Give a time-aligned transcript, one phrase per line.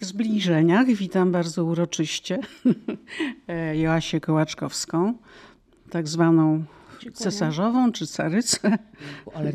[0.00, 2.38] Zbliżeniach witam bardzo uroczyście
[3.82, 5.14] Joasię Kołaczkowską,
[5.90, 6.64] tak zwaną
[7.14, 8.78] cesarzową czy carycę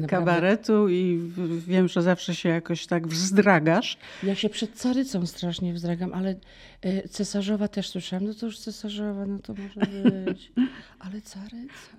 [0.07, 1.31] kabaretu i
[1.67, 3.97] wiem, że zawsze się jakoś tak wzdragasz.
[4.23, 6.35] Ja się przed carycą strasznie wzdragam, ale
[6.81, 8.25] e, cesarzowa też słyszałam.
[8.25, 10.51] No to już cesarzowa, no to może być.
[10.99, 11.89] Ale caryca.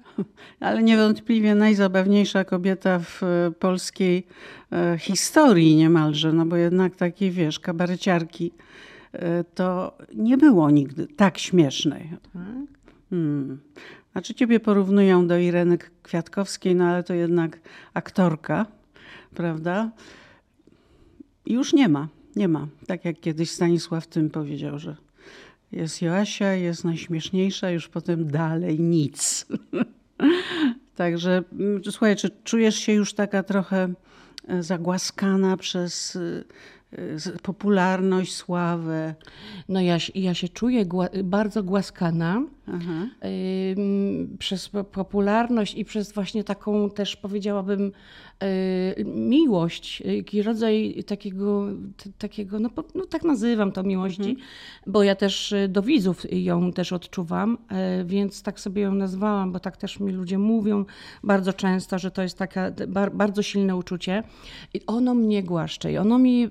[0.61, 4.27] Ale niewątpliwie najzabawniejsza kobieta w e, polskiej
[4.73, 8.53] e, historii niemalże, no bo jednak takiej, wiesz, kabareciarki
[9.55, 12.11] to nie było nigdy tak śmiesznej.
[12.33, 12.77] Tak?
[14.17, 14.25] Hmm.
[14.25, 17.61] Znaczy ciebie porównują do Ireny Kwiatkowskiej, no ale to jednak
[17.95, 18.67] aktorka,
[19.35, 19.91] prawda?
[21.47, 22.67] I już nie ma, nie ma.
[22.87, 24.97] Tak jak kiedyś Stanisław Tym powiedział, że
[25.73, 29.47] jest Joasia, jest najśmieszniejsza, już potem dalej nic.
[30.97, 33.93] Także mm, słuchaj, czy czujesz się już taka trochę
[34.49, 36.45] e, zagłaskana przez e,
[37.43, 39.15] popularność, sławę.
[39.69, 40.85] No ja, ja się czuję
[41.25, 42.43] bardzo głaskana
[44.39, 48.36] przez popularność i przez właśnie taką też powiedziałabym y,
[49.05, 51.67] miłość, taki rodzaj takiego,
[52.19, 54.49] takiego no, no tak nazywam to miłości, mhm.
[54.87, 57.59] bo ja też y, do widzów ją też odczuwam,
[58.01, 60.85] y, więc tak sobie ją nazwałam, bo tak też mi ludzie mówią
[61.25, 62.73] bardzo często, że to jest takie
[63.13, 64.23] bardzo silne uczucie
[64.75, 66.49] i ono mnie głaszcze i ono mi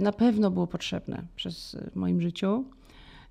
[0.00, 2.64] na pewno było potrzebne przez moim życiu.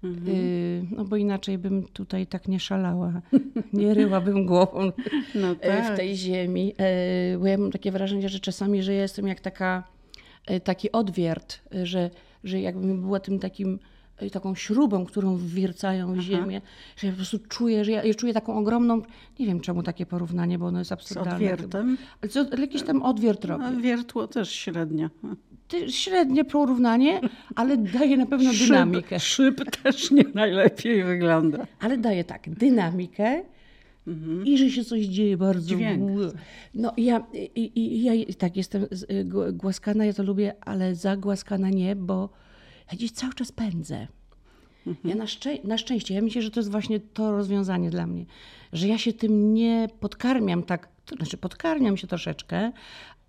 [0.04, 0.36] Mhm.
[0.36, 3.22] Y, no bo inaczej bym tutaj tak nie szalała,
[3.74, 4.92] nie ryłabym głową
[5.36, 5.94] no tak.
[5.94, 6.74] w tej ziemi.
[6.78, 9.84] E, bo ja mam takie wrażenie, że czasami, że ja jestem jak taka,
[10.46, 12.10] e, taki odwiert, że,
[12.44, 13.80] że jakbym była tym takim
[14.32, 16.62] taką śrubą, którą wwiercają w ziemię,
[16.98, 19.02] że ja po prostu czuję, że ja, ja, czuję taką ogromną,
[19.40, 21.32] nie wiem czemu takie porównanie, bo ono jest absurdalne.
[21.32, 21.98] Z odwiertem?
[22.22, 23.64] Ale, co, jakiś tam odwiert robi.
[23.64, 25.10] No, wiertło też średnio
[25.88, 27.22] średnie porównanie,
[27.56, 29.20] ale daje na pewno szyb, dynamikę.
[29.20, 31.68] Szyb też nie najlepiej wygląda.
[31.80, 33.44] Ale daje tak, dynamikę
[34.08, 34.46] mhm.
[34.46, 35.76] i że się coś dzieje bardzo.
[35.76, 36.12] Dźwięk.
[36.74, 37.24] No ja,
[37.56, 38.86] i, i, ja tak jestem
[39.54, 42.30] głaskana, ja to lubię, ale zagłaskana nie, bo
[42.92, 44.08] ja dziś cały czas pędzę.
[44.88, 45.10] Mhm.
[45.10, 48.26] Ja na, szczę na szczęście, ja myślę, że to jest właśnie to rozwiązanie dla mnie,
[48.74, 52.72] że ja się tym nie podkarmiam tak, to znaczy podkarmiam się troszeczkę,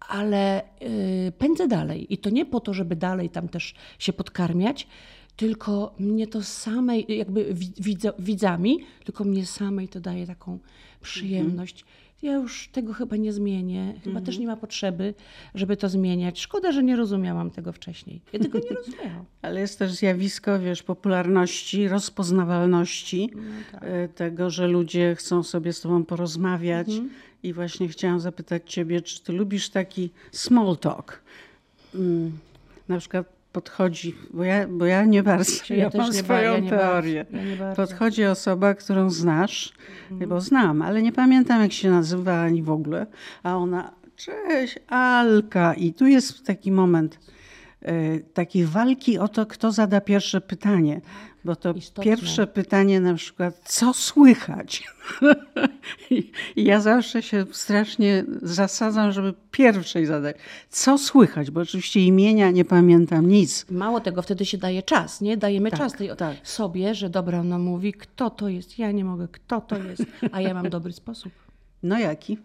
[0.00, 2.14] ale yy, pędzę dalej.
[2.14, 4.86] I to nie po to, żeby dalej tam też się podkarmiać,
[5.36, 10.58] tylko mnie to samej, jakby widza, widzami, tylko mnie samej to daje taką
[11.00, 11.84] przyjemność.
[12.22, 13.92] Ja już tego chyba nie zmienię.
[13.94, 14.24] Chyba mhm.
[14.24, 15.14] też nie ma potrzeby,
[15.54, 16.40] żeby to zmieniać.
[16.40, 18.20] Szkoda, że nie rozumiałam tego wcześniej.
[18.32, 19.24] Ja tego nie rozumiałam.
[19.42, 23.42] Ale jest też zjawisko, wiesz, popularności, rozpoznawalności, no
[23.72, 23.84] tak.
[23.84, 26.88] E, tego, że ludzie chcą sobie z tobą porozmawiać.
[26.88, 27.10] Mhm.
[27.42, 31.22] I właśnie chciałam zapytać ciebie, czy ty lubisz taki small talk?
[31.94, 32.38] Mm,
[32.88, 37.26] na przykład podchodzi, bo ja, bo ja nie bardzo, ja, ja mam swoją ja teorię.
[37.58, 39.72] Ja podchodzi osoba, którą znasz,
[40.10, 40.30] mhm.
[40.30, 43.06] bo znam, ale nie pamiętam jak się nazywa ani w ogóle,
[43.42, 45.74] a ona, cześć, Alka.
[45.74, 47.18] I tu jest taki moment
[48.34, 51.00] takiej walki o to, kto zada pierwsze pytanie.
[51.44, 52.04] Bo to Istotne.
[52.04, 54.82] pierwsze pytanie na przykład, co słychać?
[56.56, 60.36] Ja zawsze się strasznie zasadzam, żeby pierwszej zadać.
[60.68, 61.50] Co słychać?
[61.50, 63.66] Bo oczywiście imienia nie pamiętam nic.
[63.70, 65.36] Mało tego, wtedy się daje czas, nie?
[65.36, 66.48] Dajemy tak, czas tej tak.
[66.48, 68.78] sobie, że dobra, ona mówi, kto to jest?
[68.78, 70.02] Ja nie mogę, kto to jest?
[70.32, 71.32] A ja mam dobry sposób.
[71.82, 72.38] No jaki?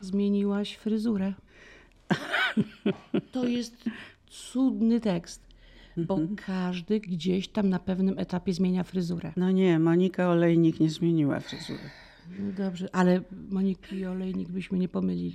[0.00, 1.32] Zmieniłaś fryzurę.
[3.32, 3.84] To jest
[4.26, 5.48] cudny tekst
[6.06, 6.36] bo mhm.
[6.36, 9.32] każdy gdzieś tam na pewnym etapie zmienia fryzurę.
[9.36, 11.80] No nie, Monika Olejnik nie zmieniła fryzury.
[12.38, 13.20] No dobrze, ale
[13.50, 15.34] Moniki i Olejnik byśmy nie pomylili.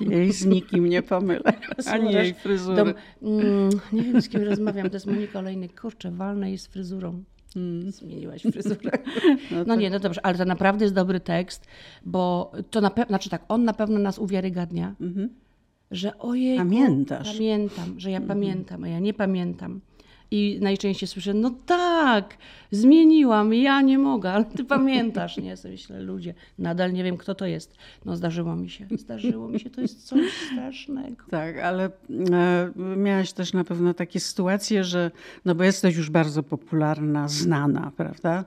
[0.00, 1.52] Jej z nikim nie pomylę,
[1.92, 2.76] ani jej fryzury.
[2.76, 5.80] Dom, mm, nie wiem, z kim rozmawiam, to jest Monika Olejnik.
[5.80, 7.24] Kurczę, walna jest fryzurą.
[7.56, 7.92] Mm.
[7.92, 8.90] Zmieniłaś fryzurę.
[9.50, 11.66] No, no nie, no dobrze, ale to naprawdę jest dobry tekst,
[12.04, 14.94] bo to na pewno, znaczy tak, on na pewno nas uwiarygadnia.
[15.00, 15.28] Mhm
[15.90, 17.32] że ojej, pamiętasz.
[17.32, 18.40] Pamiętam, że ja mhm.
[18.40, 19.80] pamiętam, a ja nie pamiętam.
[20.30, 22.36] I najczęściej słyszę, no tak,
[22.70, 25.48] zmieniłam, ja nie mogę, ale ty pamiętasz, nie?
[25.48, 27.76] Ja myślę, ludzie, nadal nie wiem, kto to jest.
[28.04, 31.24] No zdarzyło mi się, zdarzyło mi się, to jest coś strasznego.
[31.30, 31.90] Tak, ale
[32.32, 35.10] e, miałaś też na pewno takie sytuacje, że,
[35.44, 38.44] no bo jesteś już bardzo popularna, znana, prawda?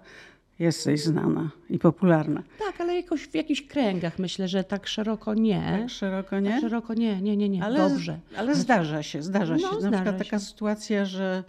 [0.62, 2.44] Jesteś znana i popularna.
[2.60, 5.78] Tak, ale jakoś w jakichś kręgach myślę, że tak szeroko nie.
[5.82, 6.50] Tak szeroko nie?
[6.50, 7.64] Tak szeroko nie, nie, nie, nie.
[7.64, 8.20] Ale, Dobrze.
[8.38, 9.66] Ale zdarza się, zdarza No, się.
[9.66, 10.24] Na zdarza przykład się.
[10.26, 11.44] taka sytuacja, że,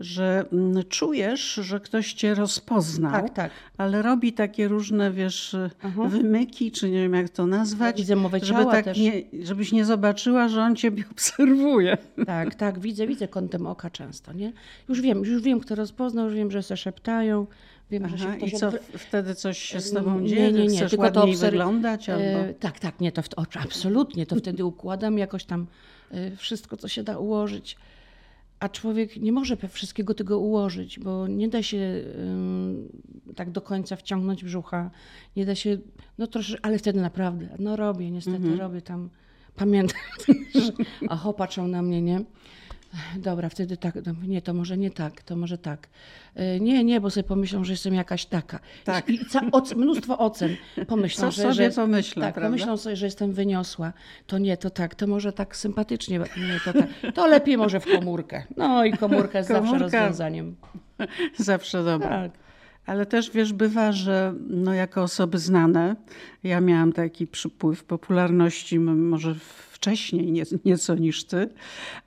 [0.00, 3.50] że mm, czujesz, że ktoś cię rozpoznał, Tak, tak.
[3.78, 6.04] ale robi takie różne, wiesz, Aha.
[6.08, 8.98] wymyki, czy nie wiem jak to nazwać, Widzę mowę żeby ciała tak też.
[8.98, 11.98] nie, żebyś nie zobaczyła, że on ciebie obserwuje.
[12.26, 14.52] Tak, tak, widzę, widzę kątem oka często, nie?
[14.88, 17.46] Już wiem, już wiem, kto rozpoznał, już wiem, że se szeptają,
[17.90, 20.52] wiem, że się Aha, ktoś I co, odwr- wtedy coś się z tobą Nie, dzieje?
[20.52, 22.08] nie, nie, Chcesz tylko to wyglądać?
[22.08, 22.22] Albo...
[22.24, 23.28] E, tak, tak, nie, to w,
[23.64, 25.66] absolutnie, to wtedy układam jakoś tam
[26.10, 27.76] e, wszystko, co się da ułożyć.
[28.60, 32.04] A człowiek nie może wszystkiego tego ułożyć, bo nie da się
[33.36, 34.90] tak do końca wciągnąć brzucha,
[35.36, 35.78] nie da się,
[36.18, 38.58] no troszkę, ale wtedy naprawdę, no robię, niestety Mhm.
[38.60, 39.10] robię tam,
[39.56, 40.00] pamiętam,
[40.64, 40.72] że
[41.08, 42.20] aho, patrzą na mnie, nie?
[43.16, 45.88] Dobra, wtedy tak, no, nie, to może nie tak, to może tak.
[46.34, 48.58] E, Nie, nie, bo sobie pomyślą, że jestem jakaś taka.
[48.84, 49.08] Tak.
[49.10, 50.56] I, ca, oc, mnóstwo ocen.
[50.86, 52.48] Pomyślą, Co że, sobie że, pomyślą, tak, prawda?
[52.48, 53.92] pomyślą sobie, że jestem wyniosła.
[54.26, 56.18] To nie, to tak, to może tak sympatycznie.
[56.18, 57.14] Nie, to tak.
[57.14, 58.42] To lepiej może w komórkę.
[58.56, 59.84] No i komórka jest zawsze Komórka.
[60.00, 60.56] rozwiązaniem.
[61.38, 62.08] Zawsze dobra.
[62.08, 62.30] Tak.
[62.86, 65.96] Ale też wiesz, bywa, że no, jako osoby znane,
[66.44, 69.34] ja miałam taki przypływ popularności, może
[69.76, 71.48] wcześniej nie, nieco niż ty,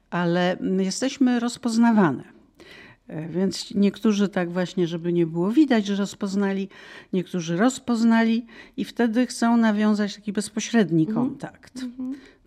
[0.10, 2.24] ale jesteśmy rozpoznawane.
[3.08, 6.70] E, Więc niektórzy tak właśnie, żeby nie było widać, że rozpoznali,
[7.14, 8.46] niektórzy rozpoznali
[8.78, 11.74] i wtedy chcą nawiązać taki bezpośredni kontakt.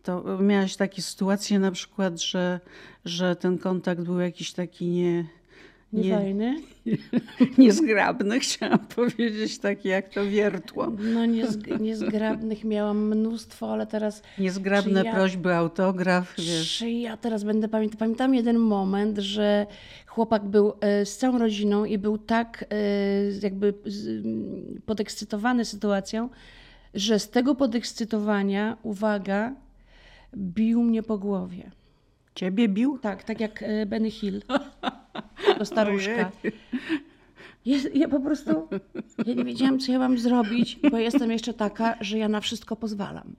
[0.03, 2.61] To miałaś takie sytuacje na przykład, że,
[3.05, 5.25] że ten kontakt był jakiś taki nie,
[5.93, 6.57] nie, Niefajny?
[7.59, 10.87] niezgrabny, chciałam powiedzieć, taki jak to wiertło.
[10.87, 14.23] No niezg- niezgrabnych miałam mnóstwo, ale teraz...
[14.39, 16.79] Niezgrabne ja- prośby, autograf, wiesz.
[16.79, 17.99] Czy ja teraz będę pamiętać?
[17.99, 19.67] Pamiętam jeden moment, że
[20.07, 22.77] chłopak był e, z całą rodziną i był tak e,
[23.43, 26.29] jakby z- m, podekscytowany sytuacją,
[26.95, 29.55] że z tego podekscytowania, uwaga,
[30.37, 31.71] bił mnie po głowie.
[32.35, 32.99] Ciebie bił?
[32.99, 34.43] Tak, tak jak e, Benny Hill,
[35.59, 36.31] do staruszka.
[37.65, 38.69] Jest, ja po prostu
[39.27, 42.77] ja nie wiedziałam, co ja mam zrobić, bo jestem jeszcze taka, że ja na wszystko
[42.77, 43.35] pozwalam.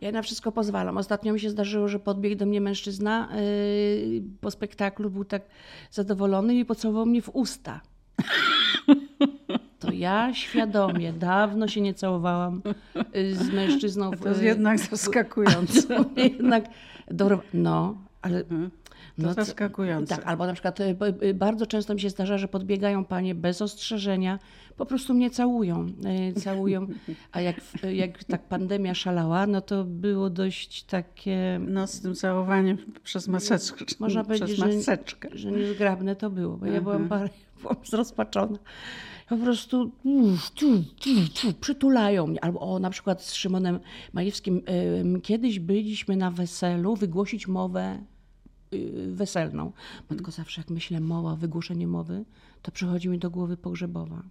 [0.00, 0.96] Ja na wszystko pozwalam.
[0.98, 5.42] Ostatnio mi się zdarzyło, że podbiegł do mnie mężczyzna yy, po spektaklu, był tak
[5.90, 7.80] zadowolony i pocałował mnie w usta.
[9.78, 12.62] To ja świadomie, dawno się nie całowałam
[13.14, 14.10] yy, z mężczyzną.
[14.10, 16.04] w- To jest jednak zaskakujące.
[16.16, 16.64] jednak
[17.10, 18.44] dorwa- No, ale.
[19.22, 20.16] To co- zaskakujące.
[20.16, 23.62] Tak, albo na przykład y, y, bardzo często mi się zdarza, że podbiegają panie bez
[23.62, 24.38] ostrzeżenia,
[24.76, 25.86] po prostu mnie całują.
[26.36, 26.86] y, Całują.
[27.32, 27.56] A jak,
[27.94, 33.84] jak tak pandemia szalała, no to było dość takie, No z tym całowaniem przez maseczkę.
[33.98, 35.28] można przez powiedzieć, że, maseczkę.
[35.32, 38.58] że niezgrabne to było, bo ja byłam, bardzo, byłam zrozpaczona.
[39.28, 39.90] Po prostu
[40.54, 40.66] tu,
[41.00, 41.06] tu,
[41.42, 42.44] tu, przytulają mnie.
[42.44, 43.80] Albo o, na przykład z Szymonem
[44.12, 44.62] Majewskim
[45.22, 47.98] kiedyś byliśmy na weselu wygłosić mowę
[49.08, 49.72] weselną.
[50.08, 52.24] Bo tylko zawsze jak myślę mowa, wygłoszenie mowy,
[52.62, 54.22] to przychodzi mi do głowy pogrzebowa.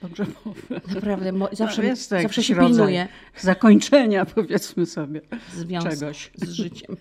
[0.00, 0.60] Pogrzebowe.
[0.94, 3.08] Naprawdę, mo- zawsze, No, jest zawsze się pilnuję
[3.40, 5.20] Zakończenia powiedzmy sobie.
[5.54, 6.30] związku Czegoś.
[6.36, 6.96] z życiem.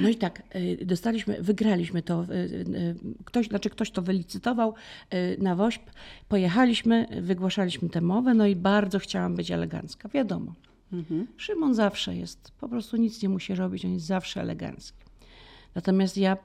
[0.00, 2.24] No i tak, y, dostaliśmy, wygraliśmy to.
[2.24, 2.94] y, y,
[3.24, 4.74] Ktoś, znaczy ktoś to wylicytował
[5.14, 5.90] y, na WOŚP.
[6.28, 10.08] Pojechaliśmy, wygłaszaliśmy tę mowę, no i bardzo chciałam być elegancka.
[10.08, 10.54] Wiadomo.
[11.36, 14.98] Szymon zawsze jest, po prostu nic nie musi robić, on jest zawsze elegancki.
[15.74, 16.36] Natomiast ja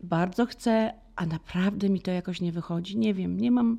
[0.00, 2.98] bardzo chcę, a naprawdę mi to jakoś nie wychodzi.
[2.98, 3.78] Nie wiem, nie mam,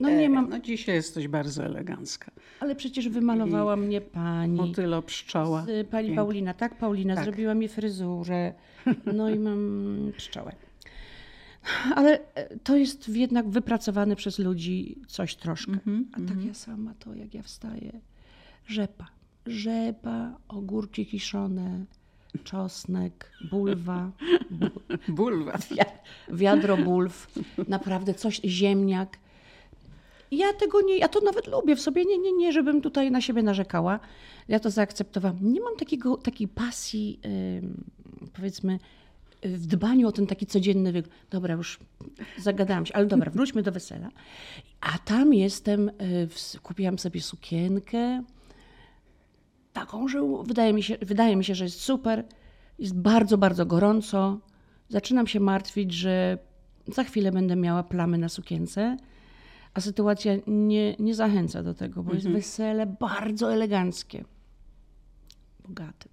[0.00, 2.30] no nie mam, No dzisiaj jesteś bardzo elegancka.
[2.60, 4.56] ale przecież wymalowała mnie pani.
[4.56, 5.64] Motylo pszczoła.
[5.66, 6.22] Z pani Piękna.
[6.22, 6.78] Paulina, tak?
[6.78, 7.24] Paulina Tak.
[7.24, 8.52] zrobiła mi fryzurę.
[9.16, 10.52] No i mam pszczołę.
[11.94, 15.72] Ale e, to jest jednak wypracowane przez ludzi coś troszkę.
[15.72, 18.00] Mhm, A tak ja sama to, jak ja wstaję,
[18.66, 19.06] rzepa.
[19.46, 21.84] Rzepa, ogórki kiszone,
[22.44, 24.10] czosnek, bulwa,
[25.08, 25.58] Bulwa.
[25.58, 27.26] wi- wiadro bulw,
[27.68, 29.18] naprawdę coś, ziemniak.
[30.30, 33.20] Ja tego nie, ja to nawet lubię w sobie, nie, nie, nie, żebym tutaj na
[33.20, 34.00] siebie narzekała.
[34.48, 35.52] Ja to zaakceptowałam.
[35.52, 37.20] Nie mam takiego, takiej pasji,
[37.58, 37.84] ym,
[38.32, 38.78] powiedzmy,
[39.42, 41.14] w dbaniu o ten taki codzienny wygląd.
[41.30, 41.78] Dobra, już
[42.38, 44.08] zagadałam się, ale dobra, wróćmy do wesela.
[44.80, 48.22] A tam jestem, y, w- kupiłam sobie sukienkę,
[49.72, 52.24] taką, że wydaje mi się, wydaje mi się, że jest super.
[52.78, 54.40] Jest bardzo, bardzo gorąco.
[54.88, 56.38] Zaczynam się martwić, że
[56.86, 58.96] za chwilę będę miała plamy na sukience,
[59.74, 64.24] a sytuacja nie, nie zachęca do tego, bo jest wesele bardzo eleganckie.
[65.68, 66.08] Bogate.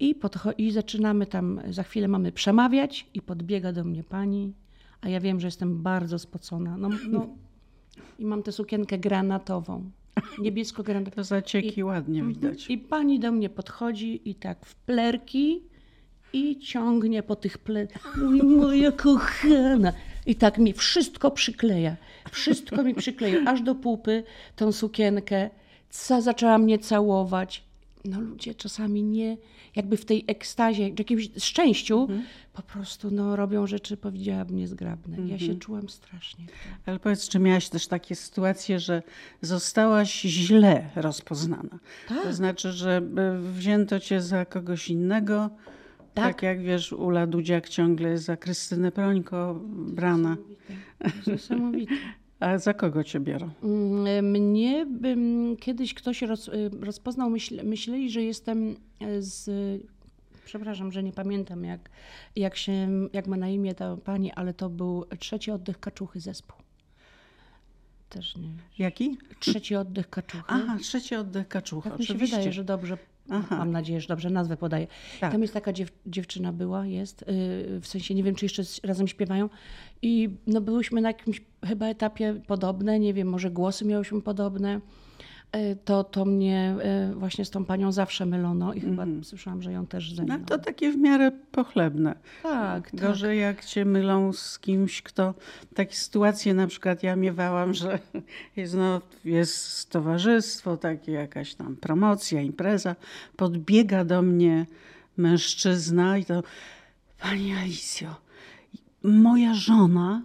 [0.00, 4.54] I, podcho- I zaczynamy tam, za chwilę mamy przemawiać i podbiega do mnie pani,
[5.00, 6.76] a ja wiem, że jestem bardzo spocona.
[6.76, 7.26] No, no,
[8.18, 9.90] I mam tę sukienkę granatową.
[10.38, 11.14] Niebiesko-granatową.
[11.16, 12.70] To zacieki I, ładnie widać.
[12.70, 15.62] I pani do mnie podchodzi i tak w plerki
[16.32, 18.16] i ciągnie po tych plerkach.
[18.16, 19.92] Mówi, moja kochana.
[20.26, 21.96] I tak mi wszystko przykleja.
[22.30, 24.24] Wszystko mi przykleja, aż do pupy
[24.56, 25.50] tą sukienkę.
[25.90, 27.67] Co zaczęła mnie całować.
[28.08, 29.36] No ludzie czasami nie,
[29.76, 32.22] jakby w tej ekstazie, w jakimś szczęściu, Mhm.
[32.52, 35.16] po prostu no, robią rzeczy, powiedziałabym, niezgrabne.
[35.28, 36.44] Ja się czułam strasznie.
[36.86, 39.02] Ale powiedz, czy miałaś też takie sytuacje, że
[39.42, 41.78] zostałaś źle rozpoznana?
[42.08, 42.22] Tak.
[42.22, 43.02] To znaczy, że
[43.38, 45.50] y, wzięto cię za kogoś innego,
[46.14, 46.42] tak, Tak.
[46.42, 50.36] jak wiesz, Ula Dudziak ciągle jest za Krystynę Prońko brana.
[51.26, 51.94] Niesamowite.
[52.40, 53.50] A za kogo cię biorą?
[53.62, 59.50] Mm, Mnie bym kiedyś ktoś roz, y, rozpoznał, myśl, myśleli, że jestem e, z.
[60.44, 61.90] Przepraszam, że nie pamiętam, jak,
[62.36, 66.56] jak, się, jak ma na imię ta pani, ale to był trzeci oddech kaczuchy zespół.
[68.08, 68.48] Też nie.
[68.78, 69.18] Jaki?
[69.40, 70.44] Trzeci oddech kaczuchy.
[70.46, 72.36] Aha, trzeci oddech kaczucha, tak mi się oczywiście.
[72.36, 72.98] wydaje, że dobrze.
[73.30, 73.56] Aha.
[73.58, 74.86] Mam nadzieję, że dobrze nazwę podaję.
[75.20, 75.32] Tak.
[75.32, 79.08] Tam jest taka dziew, dziewczyna była, jest, yy, w sensie nie wiem, czy jeszcze razem
[79.08, 79.48] śpiewają.
[80.02, 84.80] I no, byłyśmy na jakimś chyba etapie podobne, nie wiem, może głosy miałyśmy podobne.
[85.54, 86.76] Yy, To, to mnie
[87.08, 90.10] yy, właśnie z tą panią zawsze mylono i chyba słyszałam, że ją też.
[90.18, 90.28] Mhm.
[90.28, 92.14] No to takie w miarę pochlebne.
[92.42, 93.00] Tak, tak.
[93.00, 95.34] Gorzej jak cię mylą z kimś, kto...
[95.74, 97.98] Takie sytuacje na przykład ja miewałam, że
[98.56, 102.96] jest, no, jest towarzystwo, takie jakaś tam promocja, impreza.
[103.36, 104.66] Podbiega do mnie
[105.16, 106.42] mężczyzna i to...
[107.20, 108.08] Pani Alicjo,
[109.02, 110.22] moja żona,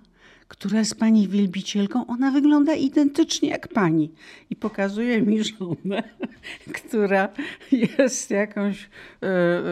[0.53, 4.11] która jest pani wielbicielką, ona wygląda identycznie jak pani.
[4.49, 6.03] I pokazuje mi żonę,
[6.77, 7.29] która
[7.71, 8.89] jest jakąś
[9.23, 9.63] e, e,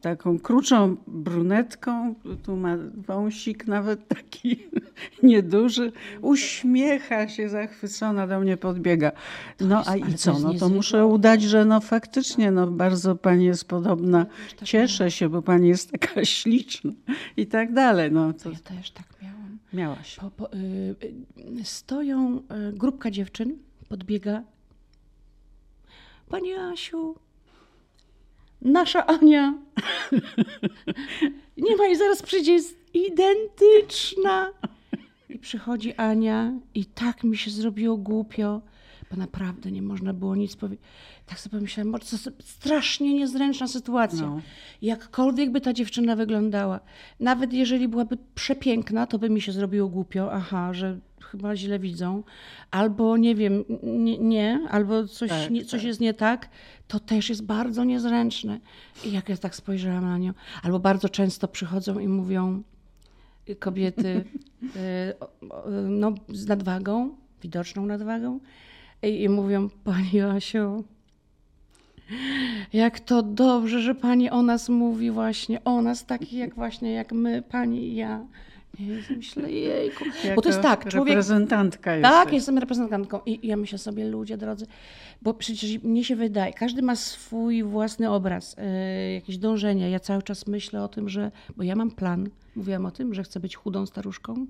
[0.00, 2.14] taką kruczą brunetką.
[2.42, 4.58] Tu ma wąsik nawet taki
[5.22, 5.92] nieduży.
[6.20, 9.12] Uśmiecha się zachwycona, do mnie podbiega.
[9.60, 10.38] No a i co?
[10.38, 14.26] No to muszę udać, że no faktycznie no bardzo pani jest podobna.
[14.64, 16.92] Cieszę się, bo pani jest taka śliczna
[17.36, 18.12] i tak dalej.
[18.12, 19.43] No to Ja też tak miałam.
[19.74, 20.16] Miałaś.
[20.16, 20.96] Po, po, y,
[21.60, 24.42] y, stoją, y, grupka dziewczyn podbiega.
[26.28, 27.14] Pani Asiu,
[28.62, 29.54] nasza Ania.
[31.56, 34.50] Nie ma i zaraz przyjdzie, jest identyczna.
[35.28, 38.60] I przychodzi Ania i tak mi się zrobiło głupio,
[39.14, 40.86] bo naprawdę nie można było nic powiedzieć.
[41.26, 42.06] Tak sobie pomyślałam, bo to
[42.40, 44.26] strasznie niezręczna sytuacja.
[44.26, 44.40] No.
[44.82, 46.80] Jakkolwiek by ta dziewczyna wyglądała,
[47.20, 52.22] nawet jeżeli byłaby przepiękna, to by mi się zrobiło głupio, aha, że chyba źle widzą,
[52.70, 55.88] albo nie wiem, nie, nie albo coś, Tak, nie, coś tak.
[55.88, 56.48] jest nie tak,
[56.88, 58.60] to też jest bardzo niezręczne.
[59.04, 62.62] I jak ja tak spojrzałam na nią, albo bardzo często przychodzą i mówią
[63.48, 64.08] y, kobiety
[64.76, 65.14] y,
[65.88, 68.40] no, z nadwagą, widoczną nadwagą,
[69.04, 70.84] i, mówią, Pani Asiu,
[72.72, 77.12] jak to dobrze, że pani o nas mówi właśnie, o nas takich jak właśnie jak
[77.12, 78.26] my, pani i ja.
[78.78, 80.04] I myślę, jejku.
[80.36, 81.08] Bo to jest tak, człowiek...
[81.08, 82.32] Reprezentantka Tak, jesteś.
[82.34, 84.66] jestem reprezentantką i ja myślę sobie, ludzie drodzy,
[85.22, 89.88] bo przecież mnie się wydaje, każdy ma swój własny obraz, yy, jakieś dążenia.
[89.88, 93.22] Ja cały czas myślę o tym, że, bo ja mam plan, mówiłam o tym, że
[93.22, 94.46] chcę być chudą staruszką.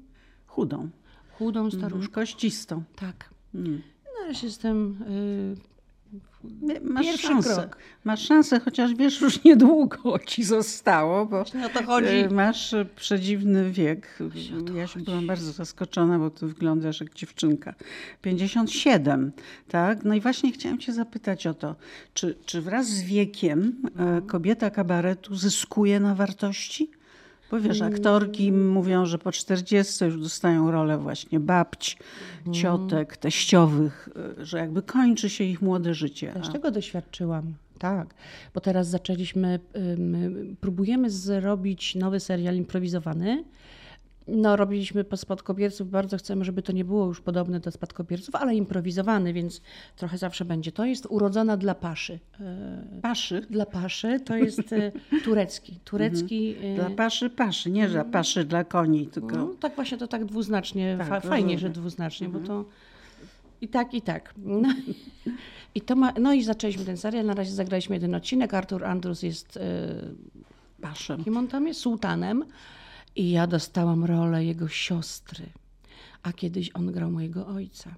[0.46, 0.88] Chudą.
[1.38, 2.82] Chudą staruszką, Kościstą.
[2.96, 3.30] tak.
[3.54, 3.82] Mm.
[4.26, 5.56] Razie jestem yy,
[6.82, 7.54] Masz Pierwszy szansę.
[7.54, 7.78] krok.
[8.04, 12.08] Masz szansę, chociaż wiesz, już niedługo ci zostało, bo Właśnie o to chodzi.
[12.08, 14.18] e, masz przedziwny wiek.
[14.74, 17.74] Ja się byłam bardzo zaskoczona, bo ty wyglądasz jak dziewczynka.
[18.22, 19.32] 57,
[19.68, 20.04] tak?
[20.04, 21.76] No i właśnie chciałam cię zapytać o to,
[22.14, 26.90] czy, czy wraz z wiekiem e, kobieta kabaretu zyskuje na wartości?
[27.50, 31.96] Bo wiesz, aktorki mówią, że po 40 już dostają rolę właśnie babć,
[32.52, 34.08] ciotek, teściowych,
[34.40, 36.32] e, że jakby kończy się ich młode życie.
[36.32, 38.14] Też tego doświadczyłam, tak.
[38.54, 39.60] Bo teraz zaczęliśmy,
[40.60, 43.44] próbujemy zrobić nowy serial improwizowany.
[44.28, 48.54] No, robiliśmy po spadkobierców, bardzo chcemy, żeby to nie było już podobne do spadkobierców, ale
[48.54, 49.60] improwizowany, więc
[49.96, 50.72] trochę zawsze będzie.
[50.72, 52.12] To jest urodzona dla paszy.
[52.92, 53.46] Yy, Paszy.
[53.50, 55.78] Dla paszy to jest yy, turecki.
[55.84, 56.48] Turecki.
[56.50, 56.74] yy, Mhm.
[56.76, 60.94] Dla paszy, paszy, nie że paszy dla koni, tylko no, tak właśnie to tak dwuznacznie,
[60.98, 62.64] Tak, fa- fajnie, że dwuznacznie, bo to
[63.60, 64.34] i tak, i tak.
[64.36, 64.68] No,
[65.74, 69.22] i to ma, no i zaczęliśmy ten serial, na razie zagraliśmy jeden odcinek, Artur Andrus
[69.22, 69.58] jest,
[70.80, 71.24] paszem.
[71.24, 71.80] kim on tam jest?
[71.80, 72.44] Sułtanem
[73.16, 75.46] i ja dostałam rolę jego siostry,
[76.22, 77.94] a kiedyś on grał mojego ojca.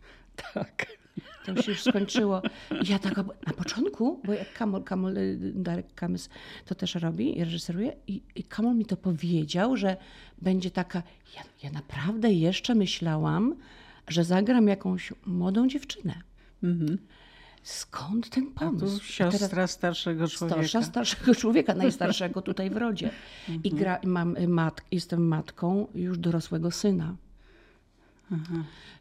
[0.54, 0.86] Tak.
[1.46, 2.42] To się już skończyło.
[2.82, 6.28] I ja tak ob- na początku, bo jak Kamol, Kamol, y, Darek Kamys
[6.64, 9.96] to też robi i reżyseruje i, i Kamol mi to powiedział, że
[10.42, 11.02] będzie taka,
[11.36, 13.54] ja, ja naprawdę jeszcze myślałam,
[14.08, 16.14] że zagram jakąś młodą dziewczynę.
[16.62, 16.98] Mhm.
[17.66, 19.04] Skąd ten pomysł?
[19.04, 20.68] siostra Teraz- starszego człowieka.
[20.68, 23.10] Starsza starszego człowieka, najstarszego tutaj w rodzie.
[23.64, 27.16] I gra, i mam y, mat, jestem matką już dorosłego syna.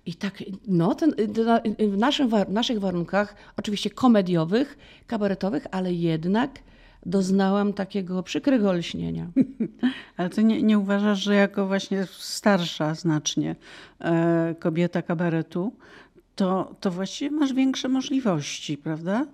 [0.06, 5.94] I tak, no, ten, y, y, w, naszym, w naszych warunkach, oczywiście komediowych, kabaretowych, ale
[5.94, 6.60] jednak
[7.06, 9.28] doznałam takiego przykrego lśnienia.
[10.18, 13.56] Ale ty nie, nie uważasz, że jako właśnie starsza znacznie
[14.00, 15.72] e, kobieta kabaretu,
[16.36, 19.26] to, to właściwie masz większe możliwości, prawda?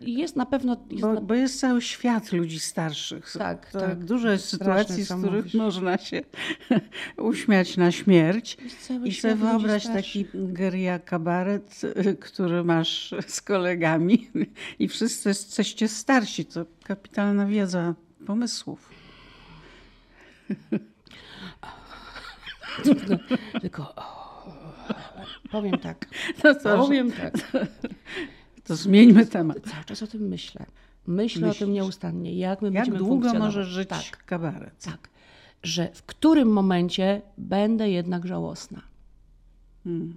[0.00, 0.76] Jest na pewno.
[0.90, 3.32] Jest Bo, na, bo jest cały świat ludzi starszych.
[3.38, 4.04] Tak, to tak.
[4.04, 5.54] Dużo jest sytuacji, z których mówisz.
[5.54, 6.20] można się
[7.16, 8.56] uśmiać na śmierć.
[9.04, 11.80] I sobie wyobraź taki geria kabaret,
[12.26, 14.30] który masz z kolegami
[14.78, 16.44] i wszyscy jesteście starsi.
[16.44, 17.94] To kapitalna wiedza
[18.26, 18.90] pomysłów.
[23.60, 23.94] Tylko.
[24.90, 24.94] O,
[25.50, 26.06] powiem tak.
[26.44, 27.34] No to, Powiem tak.
[28.66, 29.58] to zmieńmy temat.
[29.70, 30.66] Cały czas o tym myślę.
[31.06, 31.58] Myślę o Myślisz?
[31.58, 32.34] tym nieustannie.
[32.38, 34.84] Jak my Jak długo może żyć Tak, kabaret?
[34.84, 35.08] tak.
[35.62, 38.82] Że w którym momencie będę jednak żałosna.
[39.84, 40.16] Hmm.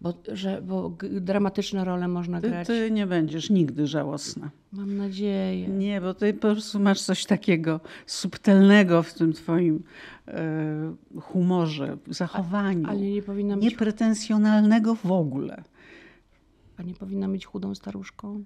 [0.00, 0.12] Nie?
[0.12, 2.66] Bo, że, bo dramatyczne role można Ty, grać.
[2.66, 4.50] ty nie będziesz nigdy żałosna.
[4.72, 5.68] Mam nadzieję.
[5.68, 9.82] Nie, bo ty po prostu masz coś takiego subtelnego w tym twoim
[10.28, 12.88] e, humorze, zachowaniu.
[12.88, 15.62] Ale nie powinna być, Niepretensjonalnego w ogóle.
[16.76, 18.44] a nie powinna być chudą staruszką.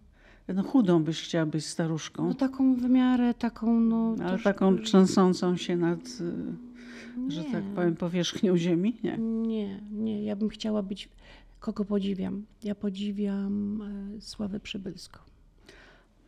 [0.55, 4.15] No chudą byś chciała być staruszką, No taką w miarę, taką no...
[4.21, 5.99] ale troszkę- taką trzęsącą się nad,
[7.29, 7.75] y, że tak Nie.
[7.75, 8.97] powiem, powierzchnią ziemi?
[9.05, 9.19] Nie.
[9.19, 10.25] Nie, nie.
[10.25, 11.09] Ja bym chciała być...
[11.63, 12.47] Kogo podziwiam?
[12.63, 13.83] Ja podziwiam
[14.17, 15.21] e, Sławę Przybylską.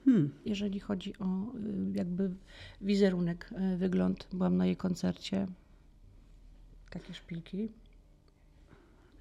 [0.04, 0.30] Hmm.
[0.46, 2.30] jeżeli chodzi o y, jakby
[2.80, 4.28] wizerunek, y, wygląd.
[4.32, 5.46] Byłam na jej koncercie.
[6.90, 7.68] Takie szpilki.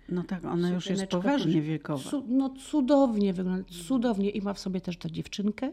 [0.09, 2.09] No tak, ona już jest poważnie wiekowa.
[2.09, 4.29] Cu, no cudownie wygląda, cudownie.
[4.29, 5.71] I ma w sobie też tę dziewczynkę.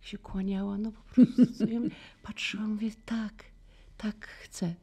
[0.00, 1.66] Się kłaniała, no po prostu.
[1.68, 1.80] Ja
[2.22, 3.44] patrzyłam, mówię, tak,
[3.96, 4.74] tak chcę.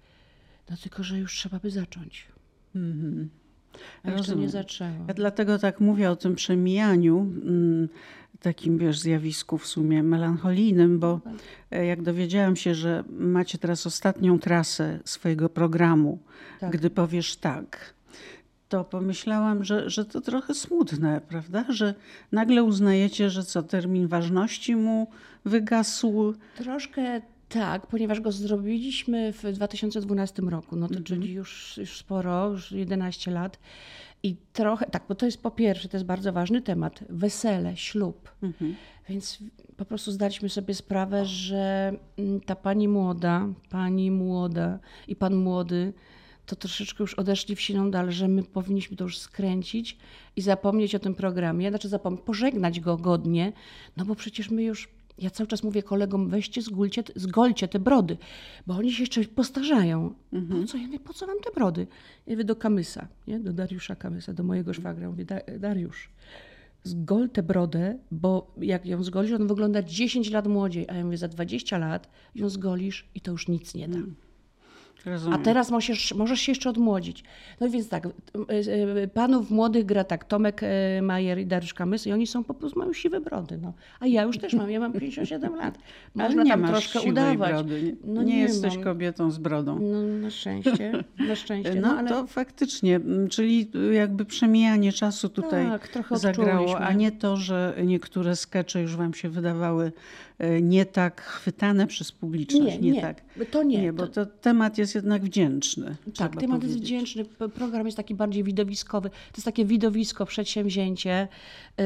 [0.69, 2.27] No tylko, że już trzeba by zacząć.
[2.75, 3.29] Mhm.
[4.03, 5.05] A jeszcze nie zaczęłam.
[5.07, 7.89] Ja dlatego tak mówię o tym przemijaniu, mm,
[8.41, 11.19] takim wiesz, zjawisku w sumie melancholijnym, bo
[11.71, 16.19] e, jak dowiedziałam się, że macie teraz ostatnią trasę swojego programu,
[16.59, 16.71] Tak.
[16.71, 17.93] gdy powiesz tak,
[18.69, 21.65] to pomyślałam, że, że to trochę smutne, prawda?
[21.69, 21.93] Że
[22.31, 25.07] nagle uznajecie, że co, termin ważności mu
[25.45, 26.33] wygasł.
[26.57, 27.21] Troszkę
[27.53, 31.03] tak, ponieważ go zrobiliśmy w 2012 roku, no to Mhm.
[31.05, 33.59] czyli już, już sporo, już 11 lat.
[34.23, 38.31] I trochę, tak, bo to jest po pierwsze, to jest bardzo ważny temat, wesele, ślub.
[38.43, 38.75] Mhm.
[39.09, 39.39] Więc
[39.77, 45.93] po prostu zdaliśmy sobie sprawę, że mm, ta pani młoda, pani młoda i pan młody,
[46.45, 49.97] to troszeczkę już odeszli w siną dal, że my powinniśmy to już skręcić
[50.35, 53.53] i zapomnieć o tym programie, znaczy zapomnieć, pożegnać go godnie,
[53.97, 58.17] no bo przecież my już, ja cały czas mówię kolegom, weźcie, zgólcie, zgolcie te brody,
[58.67, 60.13] bo oni się jeszcze postarzają.
[60.61, 60.77] Po co?
[60.77, 61.87] Ja mówię, po co wam te brody?
[62.27, 63.39] Ja mówię do Kamysa, nie?
[63.39, 65.09] do Dariusza Kamysa, do mojego szwagra.
[65.09, 66.09] Mówię, "Da- Dariusz,
[66.83, 71.17] zgol tę brodę, bo jak ją zgolisz, on wygląda 10 lat młodziej, a ja mówię,
[71.17, 73.97] za 20 lat ją zgolisz i to już nic nie da.
[73.97, 74.01] A
[75.05, 75.41] Rozumiem.
[75.43, 77.23] teraz możesz, możesz się jeszcze odmłodzić.
[77.59, 78.09] No więc tak, y,
[79.03, 82.53] y, panów młodych gra tak Tomek y, Majer i Dariusz Kamys i oni są po
[82.53, 83.57] prostu, mają siwe brody.
[83.61, 83.73] No.
[83.99, 85.77] A ja już też mam, ja mam 57 lat.
[86.15, 87.51] Można nie tam troszkę udawać.
[87.51, 87.83] Brody.
[87.83, 88.83] Nie, No nie, nie jesteś mam.
[88.83, 89.79] kobietą z brodą.
[89.81, 90.91] No na szczęście,
[91.27, 91.75] na szczęście.
[91.75, 97.11] No, No, ale to faktycznie, m, czyli jakby przemijanie czasu tutaj Tak, zagrało, a nie
[97.11, 99.91] to, że niektóre skecze już wam się wydawały
[100.61, 102.79] nie tak chwytane przez publiczność.
[102.79, 103.21] nie, nie, tak.
[103.51, 103.81] to nie.
[103.81, 105.95] Nie, bo to, to temat jest jednak wdzięczny.
[106.17, 106.81] tak, temat jest powiedzieć.
[106.81, 109.09] wdzięczny, p- program jest taki bardziej widowiskowy.
[109.09, 111.27] To jest takie widowisko, przedsięwzięcie,
[111.77, 111.85] yy,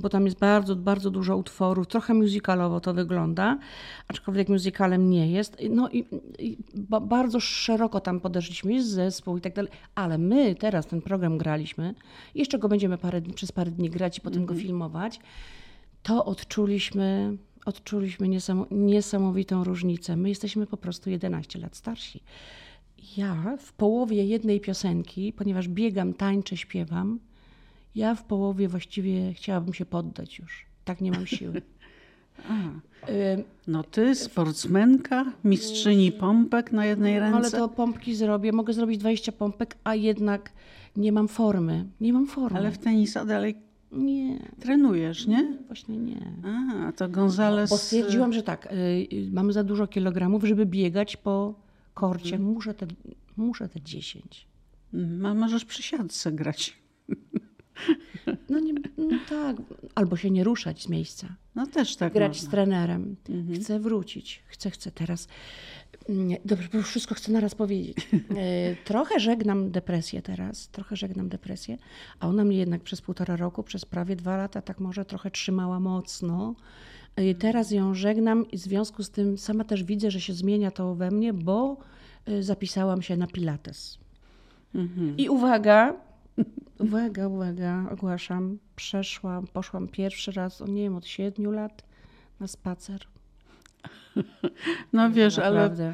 [0.00, 3.58] bo tam jest bardzo, bardzo dużo utworów, trochę musicalowo to wygląda,
[4.08, 5.56] aczkolwiek musicalem nie jest.
[5.70, 6.04] No i,
[6.38, 11.02] i ba, bardzo szeroko tam podeszliśmy, jest zespół i tak dalej, ale my teraz ten
[11.02, 11.94] program graliśmy,
[12.34, 15.20] jeszcze go będziemy parę, przez parę dni grać i potem go filmować,
[16.02, 20.16] to odczuliśmy, odczuliśmy niesamo, niesamowitą różnicę.
[20.16, 22.22] My jesteśmy po prostu 11 lat starsi.
[23.16, 27.18] Ja w połowie jednej piosenki, ponieważ biegam, tańczę, śpiewam,
[27.94, 30.66] ja w połowie właściwie chciałabym się poddać już.
[30.84, 31.62] Tak nie mam siły.
[32.50, 37.36] Ym, No ty, sportsmenka, mistrzyni pompek na jednej ręce.
[37.36, 40.52] Ale to pompki zrobię, mogę zrobić 20 pompek, a jednak
[40.96, 41.86] nie mam formy.
[42.00, 42.58] Nie mam formy.
[42.58, 45.58] Ale w tenisa dalej Nie, trenujesz, nie?
[45.66, 46.32] właśnie nie.
[46.44, 47.70] A, to Gonzales...
[47.70, 48.76] Bo stwierdziłam, że tak, y,
[49.12, 51.54] y, mamy za dużo kilogramów, żeby biegać po
[51.94, 52.38] korcie.
[52.38, 52.86] Muszę, te,
[53.36, 54.48] muszę te 10.
[54.94, 56.76] Mm, A możesz przy siatce grać.
[58.48, 59.56] No, nie, no tak,
[59.94, 61.36] albo się nie ruszać z miejsca.
[61.54, 62.48] No też tak grać można.
[62.48, 63.16] z trenerem.
[63.28, 63.60] Mhm.
[63.60, 64.42] Chcę wrócić.
[64.46, 65.28] Chcę, chcę teraz.
[66.44, 67.96] Dobrze, bo wszystko chcę naraz powiedzieć.
[68.36, 71.78] E, trochę żegnam depresję teraz, trochę żegnam depresję,
[72.20, 75.80] a ona mnie jednak przez półtora roku, przez prawie dwa lata tak może trochę trzymała
[75.80, 76.54] mocno.
[77.16, 80.70] E, Teraz ją żegnam i w związku z tym sama też widzę, że się zmienia
[80.70, 81.76] to we mnie, bo
[82.26, 83.98] e, zapisałam się na pilates.
[84.74, 85.16] Mhm.
[85.16, 85.94] I uwaga,
[86.78, 91.82] uwaga, uwaga, ogłaszam, przeszłam, poszłam pierwszy raz, o nie wiem, od siedmiu lat
[92.40, 93.06] na spacer.
[94.92, 95.92] No wiesz, ale Naprawdę.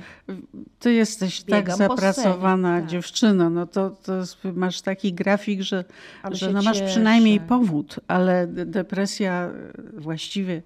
[0.79, 2.91] ty jesteś tak Biegam po zapracowana scenie, tak.
[2.91, 4.13] dziewczyno, no to, to
[4.55, 5.85] masz taki grafik, że,
[6.23, 6.91] Ale że no masz cieszę.
[6.91, 9.51] przynajmniej powód, ale de- depresja
[9.97, 10.63] właściwie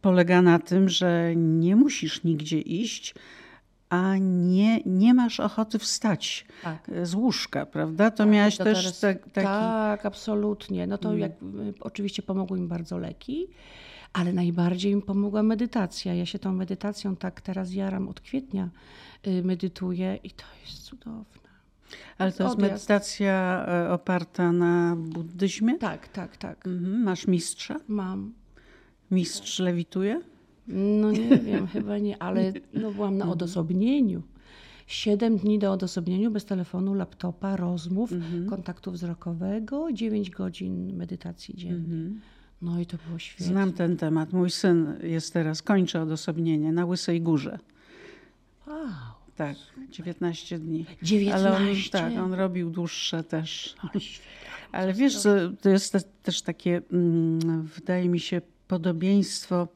[0.00, 3.14] polega na tym, że nie musisz nigdzie iść,
[3.88, 6.88] a nie, nie masz ochoty wstać Tak.
[6.88, 8.10] e, z łóżka, prawda?
[8.10, 9.46] To miałaś To też teraz- tak, taki...
[9.48, 9.60] Mm.
[9.60, 10.86] Tak, absolutnie.
[10.86, 11.36] No to jak, y,
[11.80, 13.46] oczywiście pomogły mi bardzo leki,
[14.12, 16.14] ale najbardziej mi pomogła medytacja.
[16.14, 18.70] Ja się tą medytacją tak teraz jaram od kwietnia,
[19.26, 21.50] y, medytuję i to jest cudowne.
[22.18, 22.72] Ale to jest odjazd.
[22.72, 25.78] medytacja e, oparta na buddyzmie?
[25.78, 26.66] Tak, tak, tak.
[26.66, 27.02] Mhm.
[27.02, 27.76] Masz mistrza?
[27.88, 28.32] Mam.
[29.10, 30.20] Mistrz lewituje?
[30.68, 34.22] No nie wiem, chyba nie, ale no byłam na odosobnieniu.
[34.86, 38.10] Siedem dni do odosobnieniu bez telefonu, laptopa, rozmów,
[38.48, 42.10] kontaktu wzrokowego, dziewięć godzin medytacji dziennie.
[42.62, 43.46] No i to było świetne.
[43.46, 44.32] Znam ten temat.
[44.32, 47.58] Mój syn jest teraz, kończy odosobnienie na Łysej Górze.
[48.66, 48.76] Wow.
[49.36, 49.56] Tak,
[49.90, 50.86] 19 dni.
[51.02, 51.34] 19?
[51.34, 53.76] Ale on, tak, on robił dłuższe też.
[54.72, 55.22] Ale wiesz,
[55.62, 59.68] to jest te, też takie, mm, wydaje mi się, podobieństwo,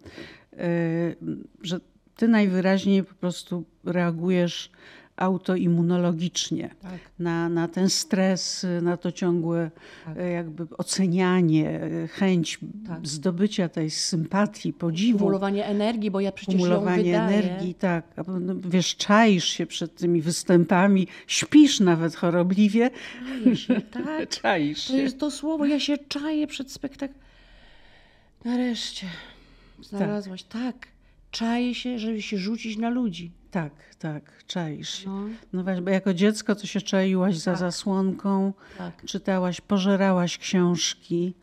[0.52, 1.16] y,
[1.62, 1.80] że
[2.16, 4.70] ty najwyraźniej po prostu reagujesz
[5.16, 6.98] autoimmunologicznie Tak.
[7.18, 9.70] na, na ten stres, na to ciągłe
[10.04, 10.16] Tak.
[10.18, 13.06] y, jakby ocenianie, y, chęć Tak.
[13.06, 15.18] zdobycia tej sympatii, podziwu.
[15.18, 17.38] Kumulowanie energii, bo ja przecież ją Kumulowanie wydaję.
[17.38, 18.04] energii, tak.
[18.40, 22.90] No, Wiesz, czaisz się przed tymi występami, śpisz nawet chorobliwie.
[23.44, 24.28] Czaję się, tak.
[24.28, 24.98] Czaisz To się.
[24.98, 27.20] jest to słowo, ja się czaję przed spektaklem.
[28.44, 29.06] Nareszcie
[29.82, 30.42] znalazłaś.
[30.42, 30.88] Tak.
[31.30, 33.30] Czaję się, żeby się rzucić na ludzi.
[33.54, 35.06] Tak, tak, czaisz.
[35.06, 37.60] No, No właśnie, bo jako dziecko to się czaiłaś za Tak.
[37.60, 39.04] zasłonką, tak.
[39.04, 41.34] czytałaś, pożerałaś książki,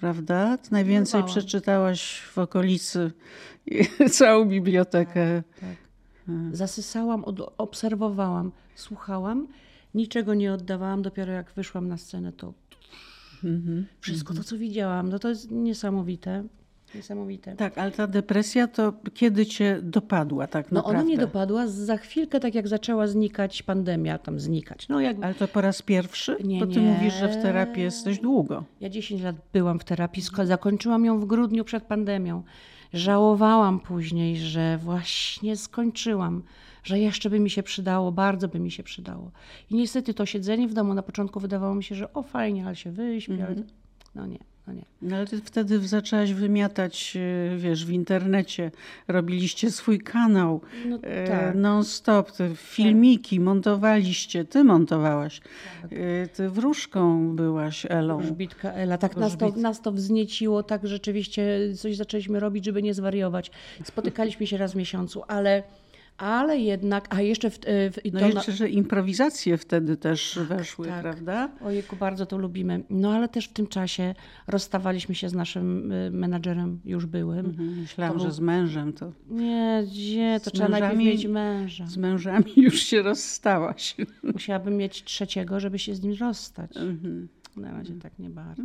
[0.00, 0.58] prawda?
[0.70, 3.12] Najwięcej przeczytałaś w okolicy
[4.18, 5.42] całą bibliotekę.
[5.60, 5.76] tak.
[6.52, 9.46] Zasysałam, od, obserwowałam, słuchałam,
[9.94, 11.02] niczego nie oddawałam.
[11.02, 12.52] Dopiero jak wyszłam na scenę, to
[13.44, 13.86] Mhm.
[14.00, 16.44] wszystko to, co widziałam, no to jest niesamowite.
[16.94, 17.56] Niesamowite.
[17.56, 20.98] Tak, ale ta depresja to kiedy cię dopadła tak No naprawdę?
[20.98, 24.88] ona mnie dopadła za chwilkę, tak jak zaczęła znikać pandemia, tam znikać.
[24.88, 26.36] No jak Ale to po raz pierwszy?
[26.44, 26.86] Nie, Bo ty nie.
[26.92, 28.64] mówisz, że w terapii jesteś długo.
[28.80, 32.42] Ja 10 lat byłam w terapii, zakończyłam ją w grudniu przed pandemią.
[32.92, 36.42] Żałowałam później, że właśnie skończyłam,
[36.84, 39.30] że jeszcze by mi się przydało, bardzo by mi się przydało.
[39.70, 42.76] I niestety to siedzenie w domu na początku wydawało mi się, że o fajnie, ale
[42.76, 43.54] się wyśpię, ale
[44.14, 44.82] no nie, no nie.
[45.02, 48.70] No ale ty wtedy zaczęłaś wymiatać, e, wiesz, w internecie.
[49.08, 51.54] Robiliście swój kanał No e, tak.
[51.54, 54.44] non-stop, te filmiki montowaliście.
[54.44, 55.40] Ty montowałaś.
[55.82, 55.92] Tak.
[55.92, 58.18] E, Ty wróżką byłaś, Elą.
[58.18, 62.94] Wróżbitka Ela, tak nas to, nas to wznieciło, tak rzeczywiście coś zaczęliśmy robić, żeby nie
[62.94, 63.50] zwariować.
[63.84, 65.62] Spotykaliśmy się raz w miesiącu, ale,
[66.18, 70.38] ale jednak, a jeszcze w, w, i No to na- jeszcze, że improwizacje wtedy też
[70.48, 71.02] weszły, tak.
[71.02, 71.48] prawda?
[71.64, 72.84] Ojejku, bardzo to lubimy.
[72.90, 74.14] No ale też w tym czasie
[74.46, 77.46] rozstawaliśmy się z naszym y, menadżerem już byłym.
[77.46, 79.12] Mhm, Myślałam, że z mężem to.
[79.30, 80.40] Nie, gdzie?
[80.44, 81.86] To Z trzeba najpierw mężami- mieć męża.
[81.86, 83.96] Z mężami już się rozstałaś.
[84.22, 86.76] Musiałabym mieć trzeciego, żeby się z nim rozstać.
[86.76, 87.28] Mhm.
[87.56, 88.62] Na razie tak nie bardzo.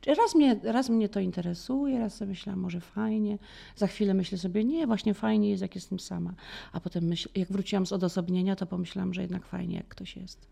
[0.00, 3.38] Czy Raz mnie, raz mnie to interesuje, raz sobie myślałam, może fajnie.
[3.76, 6.34] Za chwilę myślę sobie, nie, właśnie fajnie jest, jak jestem sama.
[6.72, 10.46] A potem myśl, jak wróciłam z odosobnienia, to pomyślałam, że jednak fajnie, jak ktoś jest.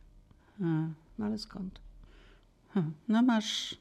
[0.61, 0.65] A.
[1.19, 1.81] No ale skąd?
[2.71, 3.77] Ha, No masz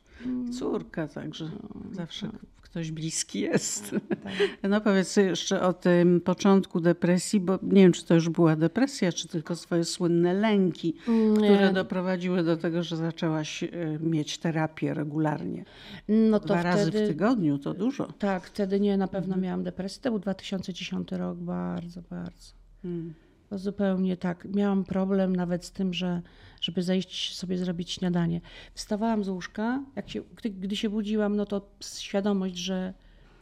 [0.59, 1.49] córkę, także
[1.91, 3.91] zawsze k- ktoś bliski jest.
[4.69, 9.11] No powiedz jeszcze o tym początku depresji, bo nie wiem, czy to już była depresja,
[9.11, 10.93] czy tylko swoje słynne lęki,
[11.37, 15.65] które doprowadziły do tego, że zaczęłaś e, mieć terapię regularnie.
[16.07, 18.07] No Dwa razy w wtedy, tygodniu, to dużo.
[18.19, 19.23] Tak, wtedy nie, na Mhm.
[19.23, 20.01] pewno miałam depresję.
[20.01, 22.53] To był 2010 rok, bardzo, bardzo.
[22.85, 23.13] Mm.
[23.53, 24.45] To zupełnie tak.
[24.45, 26.21] Miałam problem nawet z tym, że
[26.61, 28.41] żeby zejść sobie zrobić śniadanie.
[28.73, 32.93] Wstawałam z łóżka, jak się, gdy, gdy się budziłam, no to świadomość, że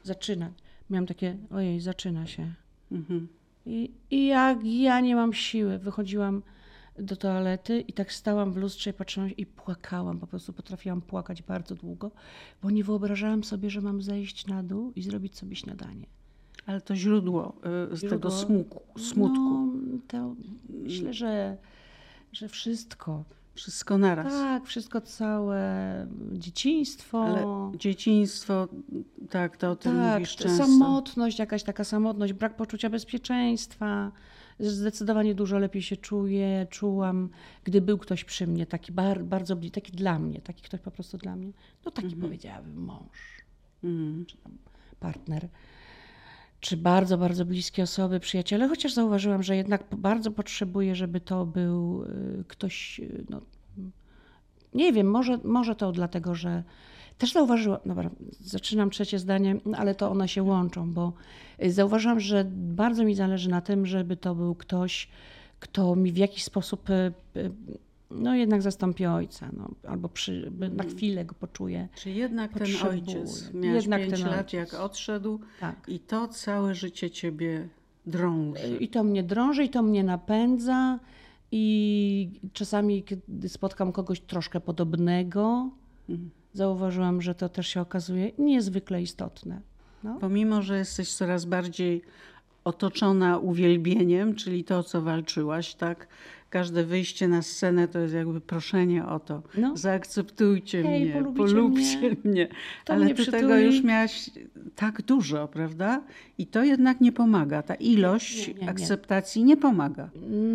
[0.03, 0.51] zaczyna.
[0.89, 2.53] Miałam takie, ojej, zaczyna się.
[2.91, 3.27] Mhm.
[3.65, 6.41] I, I jak ja nie mam siły, wychodziłam
[6.99, 10.19] do toalety i tak stałam w lustrze i patrzyłam i płakałam.
[10.19, 12.11] Po prostu potrafiłam płakać bardzo długo,
[12.61, 16.05] bo nie wyobrażałam sobie, że mam zejść na dół i zrobić sobie śniadanie.
[16.65, 17.53] Ale to źródło,
[17.91, 18.81] y, z źródło tego smuku.
[18.99, 19.39] smutku.
[19.39, 19.70] No,
[20.07, 20.35] to
[20.69, 21.57] myślę, że,
[22.31, 23.23] że wszystko.
[23.53, 24.33] Wszystko naraz.
[24.33, 26.07] Tak, wszystko całe.
[26.33, 27.23] Dzieciństwo.
[27.23, 28.67] Ale dzieciństwo,
[29.29, 30.65] tak, to o tym tak, mówisz często.
[30.65, 34.11] samotność, jakaś taka samotność, brak poczucia bezpieczeństwa.
[34.59, 37.29] Zdecydowanie dużo lepiej się czuję, czułam,
[37.63, 40.91] gdy był ktoś przy mnie, taki bar, bardzo bliski, taki dla mnie, taki ktoś po
[40.91, 41.51] prostu dla mnie.
[41.85, 42.21] No taki mhm.
[42.21, 43.43] powiedziałabym mąż,
[43.83, 44.25] mhm.
[44.25, 44.51] czy tam
[44.99, 45.47] partner
[46.61, 52.03] czy bardzo, bardzo bliskie osoby, przyjaciele, chociaż zauważyłam, że jednak bardzo potrzebuję, żeby to był
[52.03, 53.41] y, ktoś, y, no,
[54.73, 56.63] nie wiem, może, może to dlatego, że
[57.17, 61.13] też zauważyłam, dobra, zaczynam trzecie zdanie, ale to one się łączą, bo
[61.63, 65.09] y, zauważyłam, że bardzo mi zależy na tym, żeby to był ktoś,
[65.59, 66.89] kto mi w jakiś sposób
[68.11, 70.89] no jednak zastąpi ojca, no, albo przy, na mm.
[70.89, 71.87] chwilę go poczuje.
[71.95, 74.53] Czy jednak ten ojciec, miał jednak pięć lat ojciec.
[74.53, 75.75] jak odszedł tak.
[75.87, 77.67] i to całe życie ciebie
[78.05, 78.77] drąży.
[78.79, 80.99] I to mnie drąży, i to mnie napędza
[81.51, 85.69] i czasami, kiedy spotkam kogoś troszkę podobnego,
[86.09, 86.29] mhm.
[86.53, 89.61] zauważyłam, że to też się okazuje niezwykle istotne.
[90.03, 90.17] No.
[90.19, 92.01] Pomimo, że jesteś coraz bardziej
[92.63, 96.07] otoczona uwielbieniem, czyli to, o co walczyłaś, tak?
[96.51, 99.43] Każde wyjście na scenę to jest jakby proszenie o to.
[99.57, 99.77] No.
[99.77, 102.15] Zaakceptujcie Hej, mnie, polubcie mnie.
[102.23, 102.47] mnie.
[102.87, 103.41] Ale mnie ty przytuli.
[103.41, 104.29] tego już miałaś
[104.75, 106.03] tak dużo, prawda?
[106.37, 107.61] I to jednak nie pomaga.
[107.63, 109.57] Ta ilość nie, nie, nie, akceptacji nie.
[109.57, 110.09] pomaga.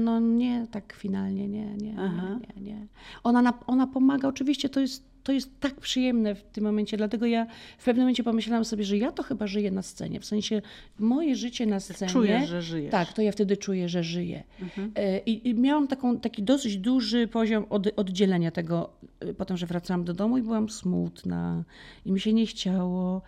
[0.04, 2.86] No nie, tak finalnie nie, nie, nie, nie.
[3.24, 7.46] Ona, ona pomaga, oczywiście to jest to jest tak przyjemne w tym momencie, dlatego ja
[7.78, 10.62] w pewnym momencie pomyślałam sobie, że ja to chyba żyję na scenie, w sensie
[10.98, 12.12] moje życie na scenie.
[12.12, 12.90] Czujesz, że żyjesz.
[12.90, 14.42] Tak, to ja wtedy czuję, że żyję.
[14.62, 14.92] Mhm.
[14.94, 19.66] E, I, I, miałam taką, taki dosyć duży poziom od, oddzielenia tego, e, potem, że
[19.66, 21.64] wracałam do domu i byłam smutna
[22.04, 23.22] i mi się nie chciało.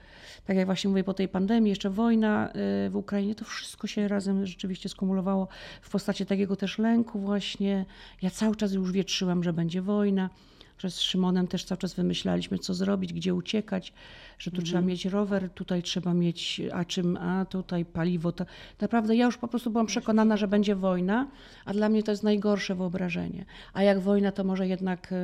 [0.46, 2.52] Tak jak właśnie mówię, po tej pandemii, jeszcze wojna e,
[2.90, 5.48] w Ukrainie, to wszystko się razem rzeczywiście skumulowało
[5.82, 7.84] w postaci takiego też lęku właśnie.
[8.22, 10.30] Ja cały czas już wietrzyłam, że będzie wojna
[10.78, 13.92] że z Szymonem też cały czas wymyślaliśmy, co zrobić, gdzie uciekać,
[14.38, 14.66] że tu mhm.
[14.66, 18.32] trzeba mieć rower, tutaj trzeba mieć, a czym, a tutaj paliwo.
[18.32, 18.44] To,
[18.80, 21.28] naprawdę ja już po prostu byłam przekonana, że będzie wojna,
[21.64, 23.44] a dla mnie to jest najgorsze wyobrażenie.
[23.72, 25.14] A jak wojna, to może jednak,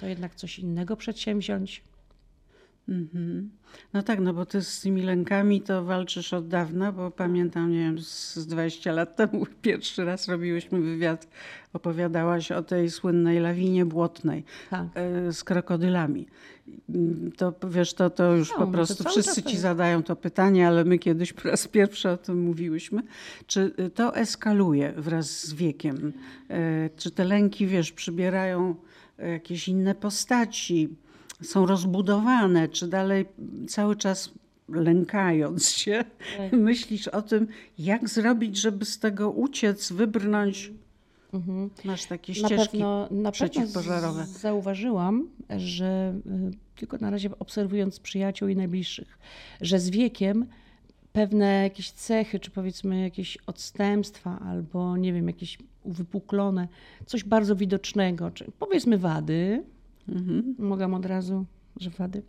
[0.00, 1.82] to jednak coś innego przedsięwziąć.
[2.88, 3.50] Mhm.
[3.92, 7.78] No tak, no bo ty z tymi lękami to walczysz od dawna, bo pamiętam, nie
[7.78, 11.28] wiem, z 20 lat temu pierwszy raz robiłyśmy wywiad,
[11.72, 14.86] opowiadałaś o tej słynnej lawinie błotnej tak.
[14.94, 16.26] E, z krokodylami.
[17.36, 20.98] To wiesz, to, to już no, po prostu wszyscy ci zadają to pytanie, ale my
[20.98, 23.02] kiedyś po raz pierwszy o tym mówiłyśmy.
[23.46, 26.12] Czy to eskaluje wraz z wiekiem?
[26.50, 28.74] E, czy te lęki, wiesz, przybierają
[29.18, 30.96] jakieś inne postaci?
[31.42, 33.26] Są rozbudowane, czy dalej
[33.68, 34.30] cały czas
[34.68, 36.04] lękając się,
[36.36, 36.52] tak.
[36.70, 37.46] myślisz o tym,
[37.78, 40.72] jak zrobić, żeby z tego uciec, wybrnąć.
[41.32, 41.70] Mhm.
[41.84, 44.20] Masz takie ścieżki na pewno, na przeciwpożarowe.
[44.20, 49.18] Pewno zauważyłam, że y, tylko na razie obserwując przyjaciół i najbliższych,
[49.60, 50.46] że z wiekiem
[51.12, 56.68] pewne jakieś cechy, czy powiedzmy jakieś odstępstwa, albo nie wiem, jakieś uwypuklone,
[57.06, 59.64] coś bardzo widocznego, czy powiedzmy wady,
[60.08, 60.54] Mhm.
[60.58, 61.44] Mogę od razu,
[61.80, 62.22] że wady.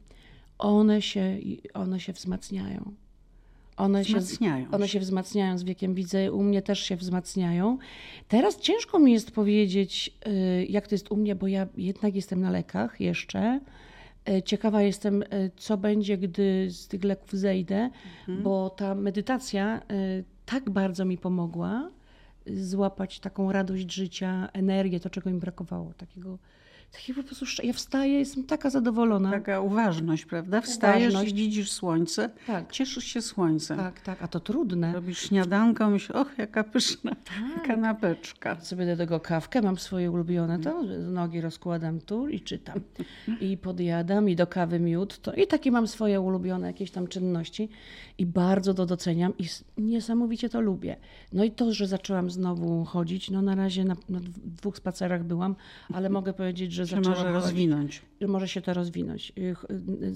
[0.57, 1.37] One się,
[1.73, 2.93] one się wzmacniają.
[3.77, 7.77] One wzmacniają się, one się wzmacniają z wiekiem, widzę, u mnie też się wzmacniają.
[8.27, 12.41] Teraz ciężko mi jest powiedzieć, y, jak to jest u mnie, bo ja jednak jestem
[12.41, 13.59] na lekach jeszcze.
[14.29, 18.43] Y, ciekawa jestem, y, co będzie, gdy z tych leków zejdę, mhm.
[18.43, 19.81] bo ta medytacja
[20.45, 21.89] tak bardzo mi pomogła
[22.55, 26.37] złapać taką radość życia, energię, to czego mi brakowało, takiego
[26.97, 29.31] takie po prostu, ja wstaję, jestem taka zadowolona.
[29.31, 30.61] Taka uważność, prawda?
[30.61, 31.31] Wstajesz uważność.
[31.31, 32.71] i widzisz słońce, tak.
[32.71, 33.77] cieszysz się słońcem.
[33.77, 34.93] Tak, tak, a to trudne.
[34.93, 37.67] Robisz śniadanko, myślisz, och, jaka pyszna tak.
[37.67, 38.61] kanapeczka.
[38.61, 42.79] Sobie do tego kawkę, mam swoje ulubione, to nogi rozkładam tu i czytam.
[43.41, 47.69] I podjadam, i do kawy miód, to i takie mam swoje ulubione jakieś tam czynności
[48.17, 49.45] i bardzo to doceniam i
[49.77, 50.95] niesamowicie to lubię.
[51.33, 55.55] No i to, że zaczęłam znowu chodzić, no na razie na, na dwóch spacerach byłam,
[55.93, 58.01] ale mogę powiedzieć, że zaczęłam może chodzić, rozwinąć.
[58.21, 59.33] Że może się to rozwinąć.
[59.37, 59.55] Y,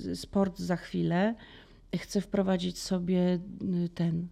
[0.10, 1.36] y, sport za chwilę.
[1.96, 3.40] Chcę wprowadzić sobie
[3.86, 4.28] y, ten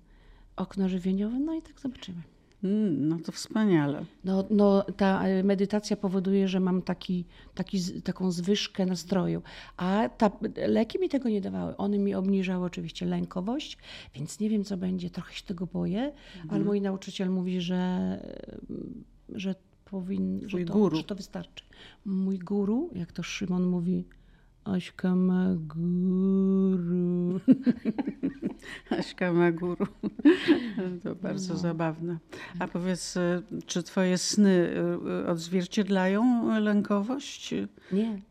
[0.55, 2.21] okno żywieniowe, no i tak zobaczymy.
[2.63, 4.05] Mm, no to wspaniale.
[4.23, 7.25] No, no, ta medytacja powoduje, że mam taki,
[7.55, 9.41] taki, taką zwyżkę nastroju,
[9.77, 10.31] a ta,
[10.67, 11.77] leki mi tego nie dawały.
[11.77, 13.77] One mi obniżały oczywiście lękowość,
[14.15, 15.09] więc nie wiem, co będzie.
[15.09, 16.49] Trochę się tego boję, mhm.
[16.49, 18.19] ale mój nauczyciel mówi, że,
[19.29, 19.55] że
[19.89, 20.97] Twój że to, guru.
[20.97, 21.63] że to wystarczy.
[22.05, 24.05] Mój guru, jak to Szymon mówi,
[24.63, 27.39] Aśka ma guru.
[28.99, 29.85] Aśka ma guru.
[31.03, 31.59] To bardzo No.
[31.59, 32.17] zabawne.
[32.59, 37.53] A powiedz, y, czy twoje sny y, y, odzwierciedlają lękowość?
[37.91, 38.21] Nie,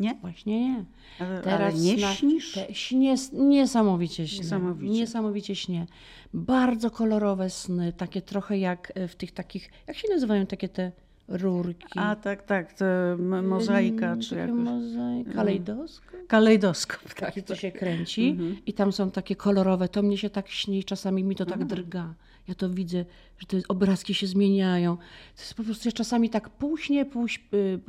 [0.00, 0.14] Nie?
[0.20, 0.84] właśnie nie.
[1.20, 2.52] Ale, Teraz ale nie śnisz?
[2.52, 4.38] Te, śnie, niesamowicie śnie.
[4.42, 4.92] Niesamowicie.
[4.92, 5.86] Niesamowicie śnie.
[6.34, 10.92] Bardzo kolorowe sny, takie trochę jak w tych takich, jak się nazywają takie te
[11.28, 11.98] rurki?
[11.98, 12.84] A tak, tak, to
[13.18, 14.54] mo- mozaika, czy jakoś.
[14.56, 16.26] Mozaika, kalejdoskop?
[16.28, 17.14] Kalejdoskop.
[17.20, 18.56] Takie, co się kręci Mhm.
[18.66, 19.88] i tam są takie kolorowe.
[19.88, 21.60] To mnie się tak śni, czasami mi to Mhm.
[21.60, 22.14] tak drga.
[22.48, 23.04] Ja to widzę,
[23.38, 24.96] że te obrazki się zmieniają.
[24.96, 27.80] To jest po prostu ja czasami tak pół śnie, pół, y,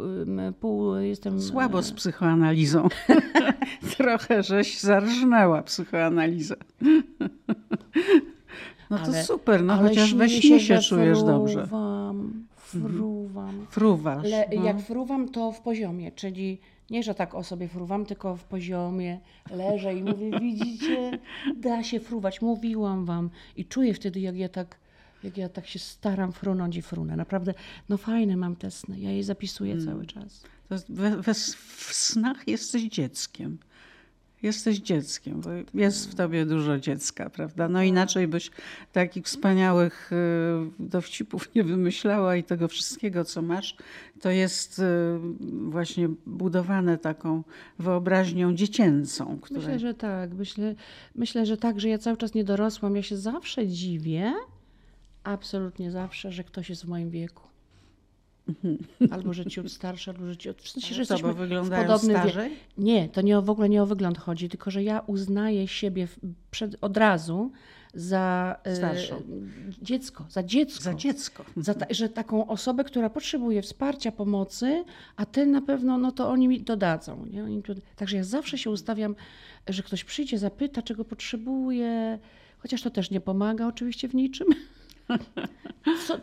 [0.59, 1.41] pół jestem...
[1.41, 2.87] Słabo e, z psychoanalizą.
[3.97, 6.55] Trochę żeś zarżnęła psychoanalizę.
[8.89, 11.67] No to Ale- super, no chociaż we śni śnie się że czujesz dobrze.
[12.75, 12.93] Mhm.
[12.93, 13.67] Fruwam.
[13.69, 14.23] Fruwasz.
[14.31, 14.63] Le, no.
[14.63, 19.19] Jak fruwam, to w poziomie, czyli nie, że tak o sobie fruwam, tylko w poziomie
[19.51, 21.19] leżę i mówię, widzicie,
[21.55, 23.29] da się fruwać, mówiłam wam.
[23.55, 24.77] I czuję wtedy, jak ja tak,
[25.23, 27.15] jak ja tak się staram frunąć i frunę.
[27.15, 27.53] Naprawdę,
[27.89, 29.85] no fajne mam te sny, ja je zapisuję Mm.
[29.85, 30.43] cały czas.
[30.89, 33.57] We, we, w snach jesteś dzieckiem.
[34.43, 37.69] Jesteś dzieckiem, bo jest w tobie dużo dziecka, prawda?
[37.69, 38.51] No inaczej byś
[38.91, 40.15] takich wspaniałych y,
[40.79, 43.75] dowcipów nie wymyślała i tego wszystkiego, co masz,
[44.21, 44.83] to jest y,
[45.69, 47.43] właśnie budowane taką
[47.79, 49.39] wyobraźnią dziecięcą.
[49.51, 50.75] Myślę, że tak, myślę,
[51.15, 52.95] myślę, że tak, że ja cały czas nie dorosłam.
[52.95, 54.33] Ja się zawsze dziwię,
[55.23, 57.47] absolutnie zawsze, że ktoś jest w moim wieku.
[59.11, 60.61] Albo że ciut starszy, albo że ciut...
[60.61, 62.29] W sensie, że jesteśmy bo w wyglądają podobnym wieku.
[62.29, 62.51] starzej?
[62.77, 66.07] Nie, to nie o, w ogóle nie o wygląd chodzi, tylko że ja uznaję siebie
[66.51, 67.51] przed, od razu
[67.93, 69.21] za e, Starszą.
[69.81, 70.83] dziecko, za dziecko.
[70.83, 71.45] Za dziecko.
[71.57, 74.83] Za ta, że taką osobę, która potrzebuje wsparcia, pomocy,
[75.15, 77.25] a ty na pewno, no to oni mi dodadzą.
[77.25, 77.43] Nie?
[77.43, 77.63] Oni
[77.95, 79.15] także ja zawsze się ustawiam,
[79.67, 82.19] że ktoś przyjdzie, zapyta, czego potrzebuje,
[82.57, 84.47] chociaż to też nie pomaga oczywiście w niczym.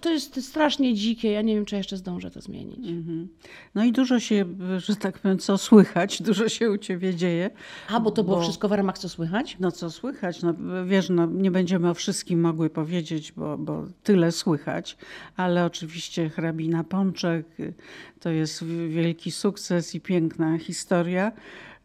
[0.01, 2.89] To jest strasznie dzikie, ja nie wiem, czy jeszcze zdążę to zmienić.
[2.89, 3.29] Mhm.
[3.75, 4.45] No i dużo się,
[4.79, 7.51] że tak powiem, co słychać, dużo się u ciebie dzieje.
[7.89, 9.57] A, bo to było Bo- wszystko w ramach co słychać?
[9.61, 10.43] No co słychać?
[10.43, 10.55] No,
[10.87, 14.97] wiesz, no, nie będziemy o wszystkim mogły powiedzieć, bo, bo tyle słychać,
[15.37, 17.75] ale oczywiście hrabina Pączek y,
[18.21, 21.33] to jest wi- wielki sukces i piękna historia.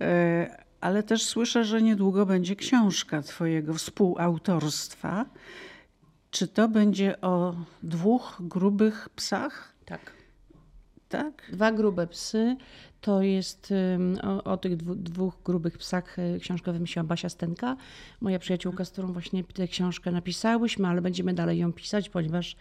[0.02, 5.26] E, Ale też słyszę, że niedługo będzie książka twojego współautorstwa.
[6.32, 9.74] Czy to będzie o dwóch grubych psach?
[9.86, 10.12] Tak.
[11.10, 11.52] Tak?
[11.52, 12.56] Dwa grube psy.
[13.02, 13.74] To jest
[14.24, 17.76] o, o tych dwu, dwóch grubych psach y, książkę wymyśliła Basia Stenka,
[18.22, 22.56] moja przyjaciółka, z którą właśnie tę książkę napisałyśmy, ale będziemy dalej ją pisać, ponieważ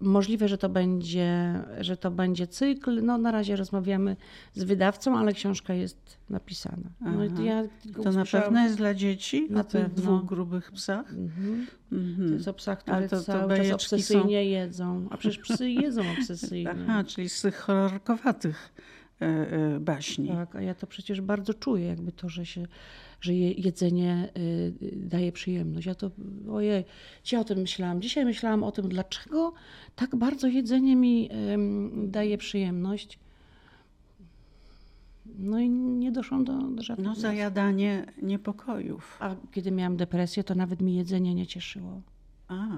[0.00, 3.02] możliwe, że to będzie, że to będzie cykl.
[3.04, 4.16] No na razie rozmawiamy
[4.54, 6.90] z wydawcą, ale książka jest napisana.
[7.00, 7.62] No, ja
[8.02, 9.46] To na pewno jest dla dzieci?
[9.50, 11.10] Na o tych dwóch grubych psach?
[11.12, 11.66] Mhm.
[11.90, 12.32] To Mhm.
[12.32, 15.06] jest o psach, które Ale to- to cały czas obsesyjnie jedzą.
[15.10, 16.70] A przecież psy jedzą obsesyjnie.
[16.70, 18.72] Aha, czyli z tych horrorkowatych
[19.80, 20.28] baśni.
[20.28, 22.66] Tak, a ja to przecież bardzo czuję, jakby to, że się,
[23.20, 25.86] że je, jedzenie y, daje przyjemność.
[25.86, 26.10] Ja to,
[26.52, 26.84] ojej,
[27.24, 28.02] dzisiaj o tym myślałam.
[28.02, 29.52] Dzisiaj myślałam o tym, dlaczego
[29.96, 31.30] tak bardzo jedzenie mi
[31.94, 33.18] daje przyjemność.
[35.38, 39.16] No i nie doszłam do, do żadnych No zajadanie niepokojów.
[39.20, 42.02] A kiedy miałam depresję, to nawet mi jedzenie nie cieszyło.
[42.48, 42.68] A,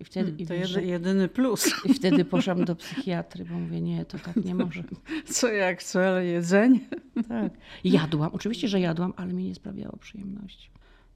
[0.00, 1.70] I wtedy, hmm, i to wiesz, że- jedyny plus.
[1.84, 4.82] i wtedy poszłam do psychiatry, bo mówię, nie, to tak nie może.
[5.34, 6.80] Co jak co, ale jedzenie.
[7.28, 7.52] Tak.
[7.84, 10.70] Jadłam, oczywiście, że jadłam, ale mi nie sprawiało przyjemności.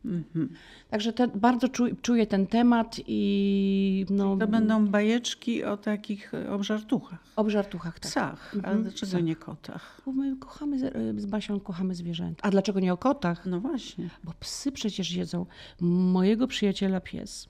[0.05, 0.49] Mhm.
[0.91, 6.51] Także te, bardzo czu, czuję ten temat i no, To będą bajeczki o takich e,
[6.53, 7.25] obżartuchach.
[7.37, 8.01] o żartuchach.
[8.01, 8.11] Tak.
[8.11, 9.23] Psach, ale Mhm, dlaczego psach.
[9.25, 10.01] nie kotach?
[10.07, 12.43] Bo my kochamy, z- z Basią kochamy zwierzęta.
[12.43, 13.47] A dlaczego nie o kotach?
[13.47, 15.47] No właśnie, Bo psy przecież jedzą.
[15.81, 17.49] Mojego przyjaciela pies,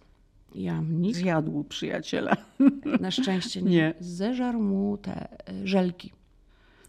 [0.54, 2.36] jamnik, zjadł przyjaciela.
[3.00, 3.94] na szczęście nie, Nie.
[4.00, 6.12] zeżarł mu te e, żelki.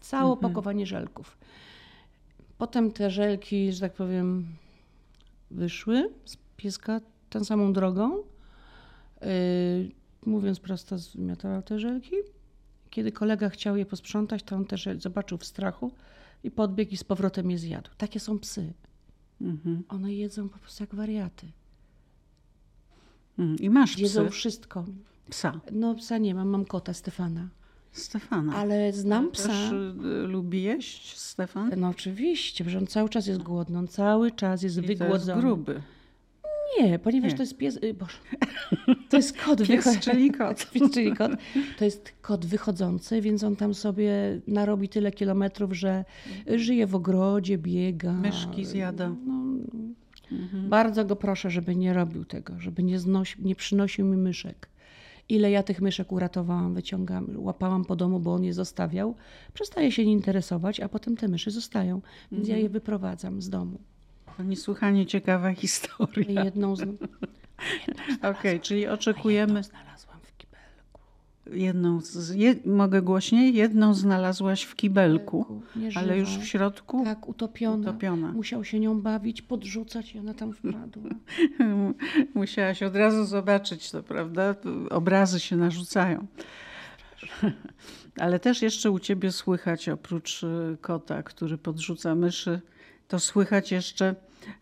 [0.00, 1.38] Całe opakowanie żelków.
[2.58, 4.46] Potem te żelki, że tak powiem,
[5.50, 7.00] wyszły z pieska
[7.30, 8.16] tą samą drogą.
[8.16, 9.90] Yy,
[10.26, 12.16] mówiąc prosto, zmiatał te żelki.
[12.90, 15.92] Kiedy kolega chciał je posprzątać, to on też zobaczył w strachu
[16.44, 17.90] i podbiegł i z powrotem je zjadł.
[17.96, 18.72] Takie są psy.
[19.40, 19.82] Mhm.
[19.88, 21.46] One jedzą po prostu jak wariaty.
[23.38, 24.84] Mm, I masz Jedzą psy, wszystko.
[25.30, 27.48] psa, No psa nie mam, mam kota Stefana.
[27.92, 28.54] Stefana.
[28.56, 29.52] Ale znam Też psa.
[30.24, 31.70] y, lubi jeść Stefan?
[31.76, 34.98] No oczywiście, że on cały czas jest głodny, on cały czas jest I to jest
[35.02, 35.42] wygłodzony.
[35.42, 35.82] gruby.
[36.80, 37.36] Nie, ponieważ Nie.
[37.36, 37.78] to jest pies.
[37.82, 38.12] y, Boże,
[39.08, 40.66] to jest kot Pies, wycho- czyli kot.
[40.72, 41.32] Pies, czyli kot.
[41.78, 46.04] To jest kot wychodzący, więc on tam sobie narobi tyle kilometrów, że
[46.56, 48.12] żyje w ogrodzie, biega.
[48.12, 49.08] Myszki zjada.
[49.26, 49.42] No,
[50.68, 52.98] Bardzo go proszę, żeby nie robił tego, żeby nie,
[53.38, 54.68] nie przynosił mi myszek.
[55.28, 59.14] Ile ja tych myszek uratowałam, wyciągam, łapałam po domu, bo on je zostawiał.
[59.54, 62.02] Przestaje się nie interesować, a potem te myszy zostają,
[62.32, 63.78] więc ja je wyprowadzam z domu.
[64.36, 66.44] To niesłychanie ciekawa historia.
[66.44, 66.82] Jedną z...
[68.22, 70.05] Okej, czyli oczekujemy znalazłam kibelku.
[71.52, 75.62] Jedną, z, je, mogę głośniej, jedną znalazłaś w kibelku,
[75.94, 77.90] ale już w środku Tak, utopiona.
[77.90, 78.32] utopiona.
[78.32, 81.10] Musiał się nią bawić, podrzucać i ona tam wpadła.
[82.34, 84.54] Musiałaś od razu zobaczyć to, prawda?
[84.90, 86.26] Obrazy się narzucają.
[88.18, 92.60] Ale też jeszcze u ciebie słychać, oprócz y, kota, który podrzuca myszy,
[93.08, 94.14] to słychać jeszcze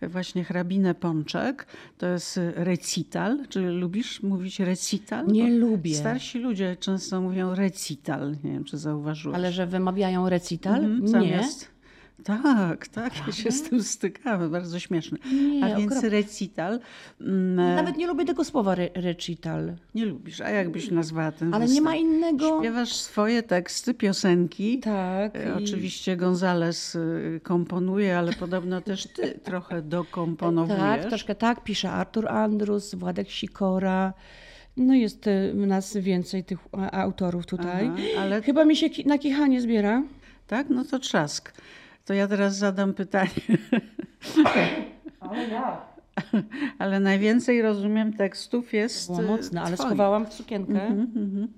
[0.03, 1.67] właśnie hrabinę Pączek.
[1.99, 3.47] To jest recital.
[3.49, 5.27] Czy lubisz mówić recital?
[5.27, 5.95] Nie Bo lubię.
[5.95, 8.37] Starsi ludzie często mówią recital.
[8.45, 9.37] Nie wiem, czy zauważyłeś.
[9.37, 10.85] Ale że wymawiają recital?
[10.85, 11.49] Mhm, nie.
[12.25, 15.19] Tak, tak, ja się z tym stykamy, bardzo śmieszne.
[15.33, 16.09] Nie, A więc okropnie.
[16.11, 16.81] recital
[17.21, 19.73] mm, Nawet nie lubię tego słowa re recital.
[19.95, 20.41] nie lubisz.
[20.41, 21.85] A jak byś nazwała ten Ale nie występ?
[21.89, 22.59] ma innego.
[22.61, 24.79] Śpiewasz swoje teksty, piosenki.
[24.79, 25.37] Tak.
[25.37, 30.81] E, i- Oczywiście Gonzales y, komponuje, ale podobno też ty trochę dokomponowujesz.
[30.81, 31.65] Tak, troszkę tak.
[31.65, 34.13] Pisze Artur Andrus, Władek Sikora.
[34.77, 36.59] No jest y, nas więcej tych
[36.93, 37.87] autorów tutaj.
[37.87, 40.03] Aha, ale Chyba mi się na kichanie zbiera.
[40.47, 41.53] tak, no to trzask.
[42.05, 43.31] To ja teraz zadam pytanie.
[45.21, 45.81] Ale ja.
[46.79, 49.89] Ale najwięcej rozumiem tekstów jest Była y, mocna, ale twoich.
[49.89, 50.83] schowałam w sukienkę.
[50.87, 51.49] Mhm,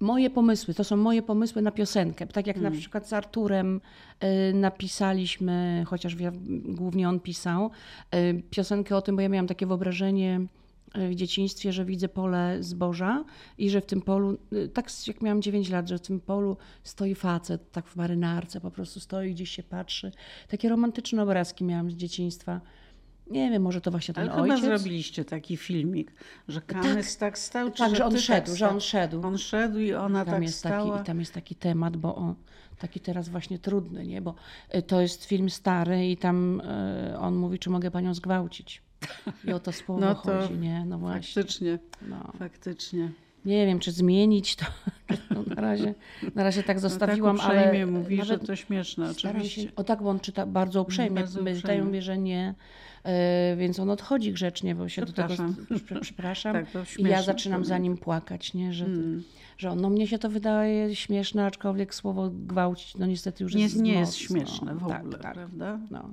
[0.00, 2.26] Moje pomysły, to są moje pomysły na piosenkę.
[2.26, 3.80] Tak jak na przykład z Arturem
[4.24, 6.32] y, napisaliśmy, chociaż ja,
[6.64, 7.70] głównie on pisał,
[8.14, 10.40] y, piosenkę o tym, bo ja miałam takie wyobrażenie
[10.94, 13.24] w dzieciństwie, że widzę pole zboża
[13.58, 16.56] i że w tym polu, y, tak jak miałam 9 lat, że w tym polu
[16.82, 20.12] stoi facet, tak w marynarce po prostu stoi, gdzieś się patrzy.
[20.48, 22.60] Takie romantyczne obrazki miałam z dzieciństwa.
[23.30, 24.60] Nie wiem, może to właśnie ten Ale ojciec.
[24.60, 26.12] chyba zrobiliście taki filmik,
[26.48, 28.80] że Kamys tak, stał, czy Tak, że on szedł, tak że on stał?
[28.80, 29.26] szedł.
[29.26, 30.90] On szedł i ona tam tak jest stała.
[30.90, 32.34] taki, I tam jest taki temat, bo o,
[32.78, 34.22] taki teraz właśnie trudny, nie?
[34.22, 34.34] Bo
[34.74, 36.62] y, to jest film stary i tam
[37.18, 38.82] on mówi, czy mogę panią zgwałcić.
[39.44, 40.84] I o to słowo No to chodzi, nie?
[40.84, 41.42] No właśnie.
[41.42, 41.78] Faktycznie,
[42.08, 42.32] No.
[42.38, 43.10] faktycznie.
[43.44, 44.64] Nie wiem, czy zmienić to.
[45.30, 45.94] No, na, razie,
[46.34, 49.62] na razie tak zostawiłam, no tak ale mówi, że nawet to śmieszne, oczywiście.
[49.62, 49.68] się.
[49.76, 51.14] O tak, bo on czyta bardzo uprzejmie.
[51.20, 51.84] Bardzo uprzejmie.
[51.84, 52.54] mówię, że nie.
[53.52, 55.28] y, więc on odchodzi grzecznie, bo się do tego.
[55.28, 55.66] Przepraszam.
[55.84, 56.52] Prze- Przepraszam.
[56.72, 58.72] Tak, I ja zaczynam za nim płakać, nie?
[58.72, 59.22] Że, Mm.
[59.58, 63.62] że on, no mnie się to wydaje śmieszne, aczkolwiek słowo gwałcić, no niestety już Nie,
[63.62, 64.36] jest nie jest mocno.
[64.36, 65.32] śmieszne w Tak, ogóle, tak.
[65.34, 65.78] prawda?
[65.90, 66.08] No.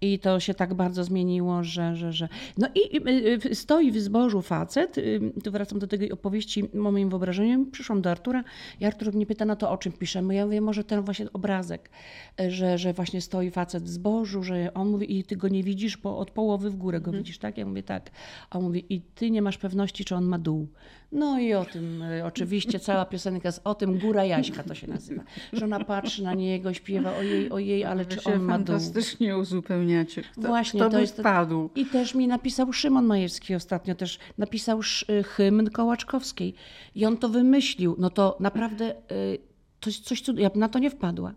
[0.00, 1.96] I to się tak bardzo zmieniło, że.
[1.96, 2.28] że, że...
[2.58, 4.98] No i y, y, stoi w zbożu facet.
[4.98, 7.66] y, Tu wracam do tej opowieści moim wyobrażeniu.
[7.66, 8.44] Przyszłam do Artura
[8.80, 10.34] i Artur mnie pyta, no to o czym piszemy?
[10.34, 11.90] Ja mówię, może ten właśnie obrazek,
[12.48, 15.96] że, że właśnie stoi facet w zbożu, że on mówi, i ty go nie widzisz,
[15.96, 17.58] bo od połowy w górę go widzisz, tak?
[17.58, 18.10] Ja mówię, tak.
[18.50, 20.68] A on mówi, i ty nie masz pewności, czy on ma dół.
[21.12, 25.22] No i o tym, oczywiście cała piosenka jest o tym, Góra Jaśka to się nazywa.
[25.52, 28.66] Że ona patrzy na niego, śpiewa ojej, ojej, ale czy on ma dół?
[28.66, 29.36] fantastycznie
[29.90, 30.22] uzupełniacie.
[30.22, 31.70] Kto, Właśnie, kto to by jest- wpadł?
[31.74, 34.80] I też mi napisał Szymon Majewski ostatnio, też napisał
[35.10, 36.54] y, hymn Kołaczkowskiej.
[36.94, 37.96] I on to wymyślił.
[37.98, 39.38] No to naprawdę y,
[40.00, 40.54] coś cudownego.
[40.54, 41.32] Ja na to nie wpadła.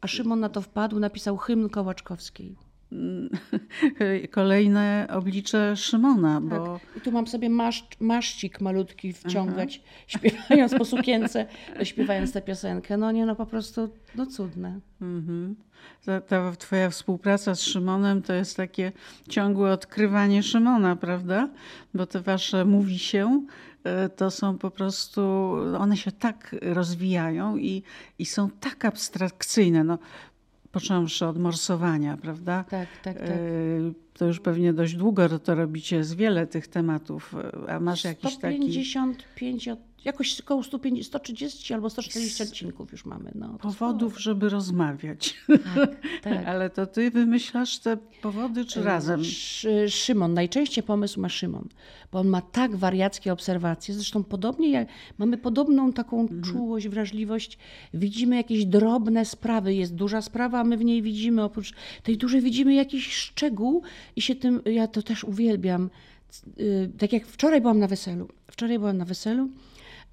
[0.00, 2.56] A Szymon na to wpadł, napisał hymn Kołaczkowskiej.
[4.30, 11.46] Kolejne oblicze Szymona, bo I tu mam sobie maszcz, maszcik malutki wciągać, śpiewając po sukience,
[11.82, 12.96] śpiewając tę piosenkę.
[12.96, 14.80] No nie, no po prostu, no cudne.
[15.00, 15.56] mhm.
[16.04, 18.92] ta, ta twoja współpraca z Szymonem to jest takie
[19.28, 21.48] ciągłe odkrywanie Szymona, prawda?
[21.94, 23.46] Bo te wasze mówi się,
[23.84, 27.82] e, to są po prostu, one się tak rozwijają i,
[28.18, 29.84] i są tak abstrakcyjne.
[29.84, 29.98] No,
[30.74, 32.64] począwszy od morsowania, prawda?
[32.70, 33.26] Tak, tak, tak.
[33.28, 33.38] E,
[34.14, 37.34] To już pewnie dość długo to robicie, jest wiele tych tematów.
[37.68, 38.36] E, A masz jakiś taki.
[38.36, 43.32] 155, od- jakoś około 150, 130 albo 140 odcinków już mamy.
[43.34, 45.34] No, Powodów, żeby rozmawiać.
[45.44, 45.86] sporo.
[46.22, 46.46] Tak.
[46.46, 49.24] Ale to ty wymyślasz te powody, czy razem?
[49.24, 51.68] Szy- Szymon, najczęściej pomysł ma Szymon,
[52.12, 53.94] bo on ma tak wariackie obserwacje.
[53.94, 54.88] Zresztą podobnie jak
[55.18, 56.42] mamy podobną taką Mhm.
[56.42, 57.58] czułość, wrażliwość.
[57.94, 59.74] Widzimy jakieś drobne sprawy.
[59.74, 63.82] Jest duża sprawa, a my w niej widzimy oprócz tej dużej widzimy jakiś szczegół
[64.16, 65.90] i się tym, ja to też uwielbiam.
[66.60, 68.28] Y, Tak jak wczoraj byłam na weselu.
[68.50, 69.48] Wczoraj byłam na weselu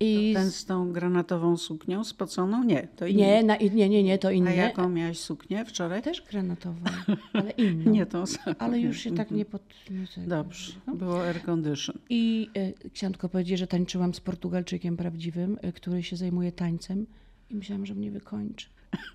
[0.03, 2.63] I Ten z tą granatową suknią spoconą?
[2.63, 3.21] Nie, to inny.
[3.21, 4.55] nie, na, nie, nie, nie, to A inny.
[4.55, 6.01] jaką miałaś suknię wczoraj?
[6.01, 6.79] Też granatową,
[7.33, 7.91] ale inną.
[7.91, 8.55] Nie tą samą.
[8.59, 9.61] Ale już się tak nie pod...
[9.89, 10.27] nie tego.
[10.27, 11.97] Dobrze, było air condition.
[12.09, 17.05] I y, chciałam tylko powiedzieć, że tańczyłam z Portugalczykiem prawdziwym, y, który się zajmuje tańcem
[17.49, 18.67] i myślałam, że mnie wykończy.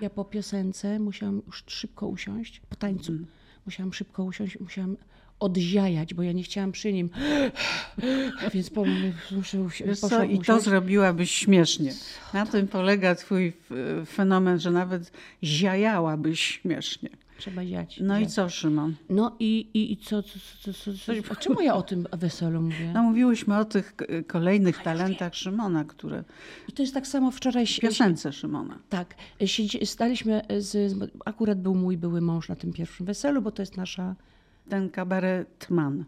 [0.00, 3.12] Ja po piosence musiałam już szybko usiąść, po tańcu
[3.66, 4.96] musiałam szybko usiąść, musiałam
[5.40, 7.10] odziajać, bo ja nie chciałam przy nim.
[8.54, 8.84] Więc po,
[9.30, 10.64] muszę usi- Wiesz co, I to usiąść.
[10.64, 11.92] zrobiłabyś śmiesznie.
[12.34, 15.12] Na tym polega twój f- fenomen, że nawet
[15.44, 17.08] ziajałabyś śmiesznie.
[17.38, 18.00] Trzeba ziać.
[18.02, 18.94] No i co, Szymon?
[19.10, 20.92] No i, i, i co, co, co, co,
[21.28, 22.90] co, czemu ja o tym weselu mówię?
[22.94, 26.24] No mówiłyśmy o tych k- kolejnych talentach Szymona, które...
[26.68, 27.66] I to jest tak samo wczoraj.
[27.82, 28.78] Piosence Szymona.
[28.88, 29.14] Tak,
[29.46, 33.76] siedzi, staliśmy z, akurat był mój były mąż na tym pierwszym weselu, bo to jest
[33.76, 34.14] nasza,
[34.68, 36.04] Ten kabaretman.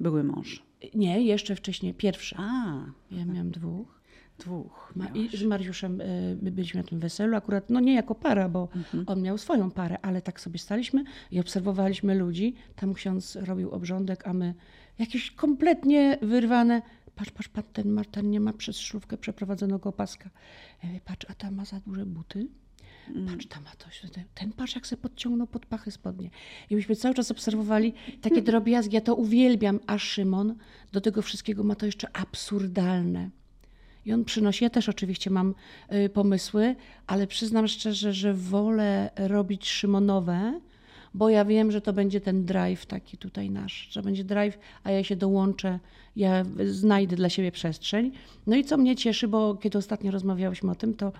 [0.00, 0.62] Były mąż.
[0.94, 2.36] nie, jeszcze wcześniej, pierwsza.
[2.38, 4.00] A, Ja miałam dwóch.
[4.38, 4.92] dwóch.
[4.96, 5.16] Miałaś.
[5.34, 8.68] I z Mariuszem y, my byliśmy na tym weselu, akurat, no nie jako para, bo
[8.76, 9.04] Mhm.
[9.06, 12.54] on miał swoją parę, ale tak sobie staliśmy i obserwowaliśmy ludzi.
[12.76, 14.54] Tam ksiądz robił obrządek, a my
[14.98, 16.82] jakieś kompletnie wyrwane.
[17.14, 20.30] Patrz, patrz, patrz, ten, ma, ten nie ma przez szlówkę przeprowadzonego opaska.
[20.82, 22.46] Ja mówię, patrz, a ta ma za duże buty.
[23.08, 23.26] Mm.
[23.26, 24.02] Patrz, tam ma coś.
[24.34, 26.30] Ten, patrz, jak se podciągnął pod pachy spodnie.
[26.70, 28.94] I myśmy cały czas obserwowali takie drobiazgi.
[28.94, 30.54] Ja to uwielbiam, a Szymon
[30.92, 33.30] do tego wszystkiego ma to jeszcze absurdalne.
[34.06, 35.54] I on przynosi, ja też oczywiście mam
[35.92, 36.76] y, pomysły,
[37.06, 40.60] ale przyznam szczerze, że wolę robić Szymonowe,
[41.14, 44.90] bo ja wiem, że to będzie ten drive taki tutaj nasz, że będzie drive, a
[44.90, 45.78] ja się dołączę,
[46.16, 48.12] ja znajdę dla siebie przestrzeń.
[48.46, 51.12] No i co mnie cieszy, bo kiedy ostatnio rozmawiałyśmy o tym, to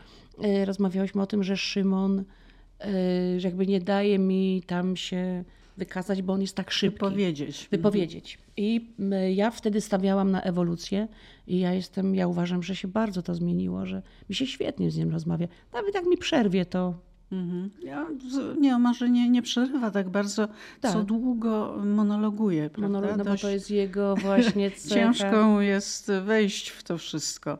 [0.45, 5.45] y, rozmawiałyśmy o tym, że Szymon y, że jakby nie daje mi tam się
[5.76, 7.68] wykazać, bo on jest tak szybki Powiedzieć.
[7.70, 8.38] wypowiedzieć.
[8.57, 8.91] I
[9.34, 11.09] ja wtedy stawiałam na ewolucję
[11.47, 14.97] i ja jestem, ja uważam, że się bardzo to zmieniło, że mi się świetnie z
[14.97, 15.49] nim rozmawia.
[15.72, 16.95] Nawet jak mi przerwie, to
[17.32, 17.70] Mhm.
[17.82, 18.06] Ja,
[18.60, 20.48] nie, może nie, nie przerywa tak bardzo,
[20.82, 21.02] co Tak.
[21.02, 22.88] długo monologuje, prawda?
[22.88, 24.94] monolog, no bo to jest jego właśnie cecha.
[24.94, 27.58] Ciężko mu jest wejść w to wszystko.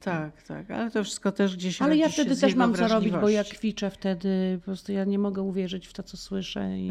[0.00, 3.28] Tak, tak, ale to wszystko też gdzieś Ale ja wtedy też mam co robić, bo
[3.28, 6.90] ja kwiczę wtedy, po prostu ja nie mogę uwierzyć w to, co słyszę i,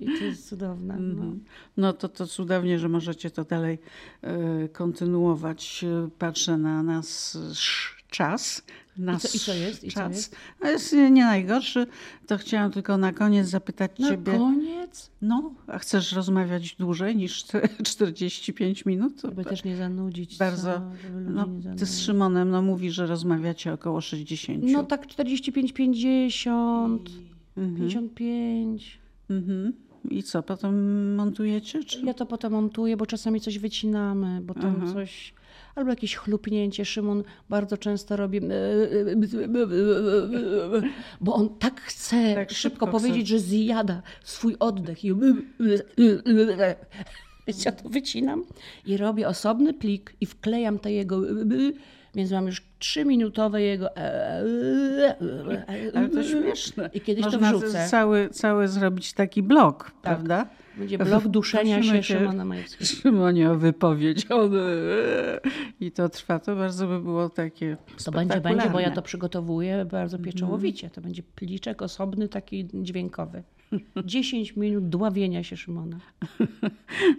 [0.00, 0.96] i to jest cudowne.
[0.96, 1.22] No.
[1.22, 1.44] Mhm.
[1.76, 3.78] No to, to cudownie, że możecie to dalej
[4.22, 5.84] e, kontynuować.
[6.18, 7.38] Patrzę na nas
[8.10, 8.62] czas.
[8.98, 9.84] Nasz co- i co jest?
[9.84, 10.12] I czas.
[10.16, 10.36] jest?
[10.60, 11.86] A jest nie najgorszy.
[12.26, 14.32] To chciałam tylko na koniec zapytać Na ciebie.
[14.38, 19.20] koniec, No, a chcesz rozmawiać dłużej niż te 45 minut?
[19.24, 20.38] Żeby też nie zanudzić.
[20.38, 20.72] bardzo.
[20.72, 20.80] Co,
[21.30, 21.88] No, nie ty zanudzić.
[21.88, 24.64] z Szymonem no, mówi, że rozmawiacie około 60.
[24.66, 27.10] No tak 45, 50,
[27.56, 27.76] Mhm.
[27.76, 28.98] 55.
[29.30, 29.72] Mhm.
[30.10, 31.84] I co, potem montujecie?
[31.84, 32.00] Czy...
[32.06, 34.92] Ja to potem montuję, bo czasami coś wycinamy, bo tam Aha.
[34.92, 35.34] coś.
[35.76, 36.84] Albo jakieś chlupnięcie.
[36.84, 38.40] Szymon bardzo często robi.
[41.20, 45.04] Bo on tak chce Tak szybko, powiedzieć, że zjada swój oddech.
[45.04, 45.12] I...
[47.46, 48.44] Więc ja to wycinam
[48.86, 51.20] i robię osobny plik i wklejam te jego.
[52.16, 53.98] Więc mam już trzyminutowe jego.
[55.94, 56.90] Ale to śmieszne.
[56.94, 57.86] I kiedyś to Można wrzucę.
[57.88, 60.46] Cały, cały zrobić taki blok, prawda?
[60.78, 62.84] Będzie blok duszenia Prosimy się Szymona Majewskiego.
[62.84, 64.26] Szymonie o wypowiedź.
[65.80, 66.38] I to trwa.
[66.38, 70.90] To bardzo by było takie To będzie, będzie, bo ja to przygotowuję bardzo pieczołowicie.
[70.90, 73.42] To będzie pliczek osobny, taki dźwiękowy.
[74.04, 75.98] 10 minut dławienia się Szymona.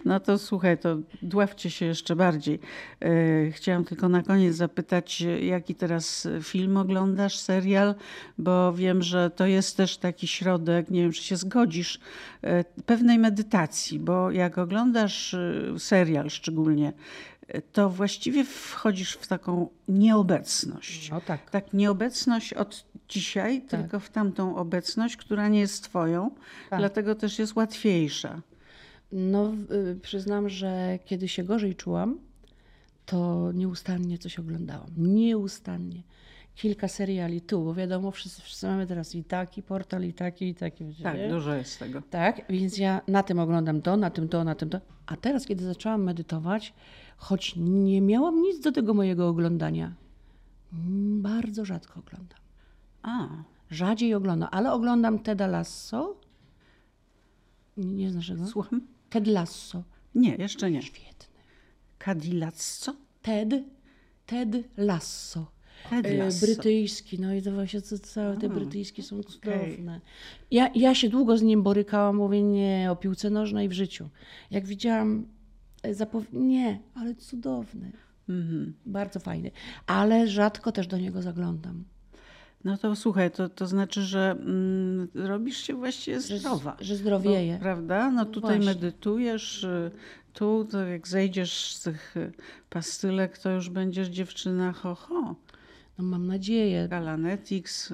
[0.04, 2.58] No to słuchaj, to dławcie się jeszcze bardziej.
[3.00, 7.94] E, Chciałam tylko na koniec zapytać, jaki teraz film oglądasz, serial,
[8.38, 12.00] bo wiem, że to jest też taki środek, nie wiem, czy się zgodzisz,
[12.42, 16.92] e, pewnej medytacji, bo jak oglądasz e, serial szczególnie,
[17.72, 21.10] to właściwie wchodzisz w taką nieobecność.
[21.10, 21.50] No tak.
[21.50, 23.80] Tak, nieobecność od dzisiaj, Tak.
[23.80, 26.30] tylko w tamtą obecność, która nie jest twoją,
[26.70, 26.78] Tak.
[26.78, 28.40] dlatego też jest łatwiejsza.
[29.12, 29.52] No,
[29.92, 32.18] y, przyznam, że kiedy się gorzej czułam,
[33.06, 34.90] to nieustannie coś oglądałam.
[34.96, 36.02] Nieustannie.
[36.54, 40.54] Kilka seriali tu, bo wiadomo, wszyscy, wszyscy mamy teraz i taki portal, i taki, i
[40.54, 40.94] taki.
[41.02, 41.28] Tak, nie?
[41.28, 42.02] dużo jest tego.
[42.10, 44.80] Tak, więc ja na tym oglądam to, na tym to, na tym to.
[45.06, 46.74] A teraz, kiedy zaczęłam medytować,
[47.18, 49.92] choć nie miałam nic do tego mojego oglądania,
[51.20, 52.38] bardzo rzadko oglądam.
[53.02, 53.28] A,
[53.70, 56.16] Rzadziej oglądam, ale oglądam Teda Lasso.
[57.76, 58.46] Nie, znasz go?
[58.46, 58.80] słucham?
[59.10, 59.82] Ted Lasso.
[60.14, 60.82] Nie, jeszcze nie.
[60.82, 61.26] Świetny.
[61.98, 62.90] Cadillac,
[63.22, 63.48] Ted,
[64.26, 65.46] Ted Lasso.
[65.90, 66.46] Ted E, Lasso.
[66.46, 70.00] Brytyjski, no i to właśnie co- całe te brytyjskie są cudowne.
[70.50, 74.08] Ja, ja się długo z nim borykałam, mówię nie, o piłce nożnej w życiu.
[74.50, 75.26] Jak widziałam
[75.82, 77.92] e, zapowiedź, nie, ale cudowny.
[78.28, 78.74] Mhm.
[78.86, 79.50] Bardzo fajny.
[79.86, 81.84] Ale rzadko też do niego zaglądam.
[82.64, 86.76] No to słuchaj, to, to znaczy, że mm, robisz się właściwie zdrowa.
[86.80, 87.54] Że zdrowieje.
[87.54, 88.10] Bo, prawda?
[88.10, 88.74] No tutaj właśnie.
[88.74, 89.90] medytujesz, y,
[90.32, 92.32] tu to jak zejdziesz z tych y,
[92.70, 95.34] pastylek, to już będziesz dziewczyna ho ho.
[95.98, 96.88] No mam nadzieję.
[96.88, 97.92] Galanetics,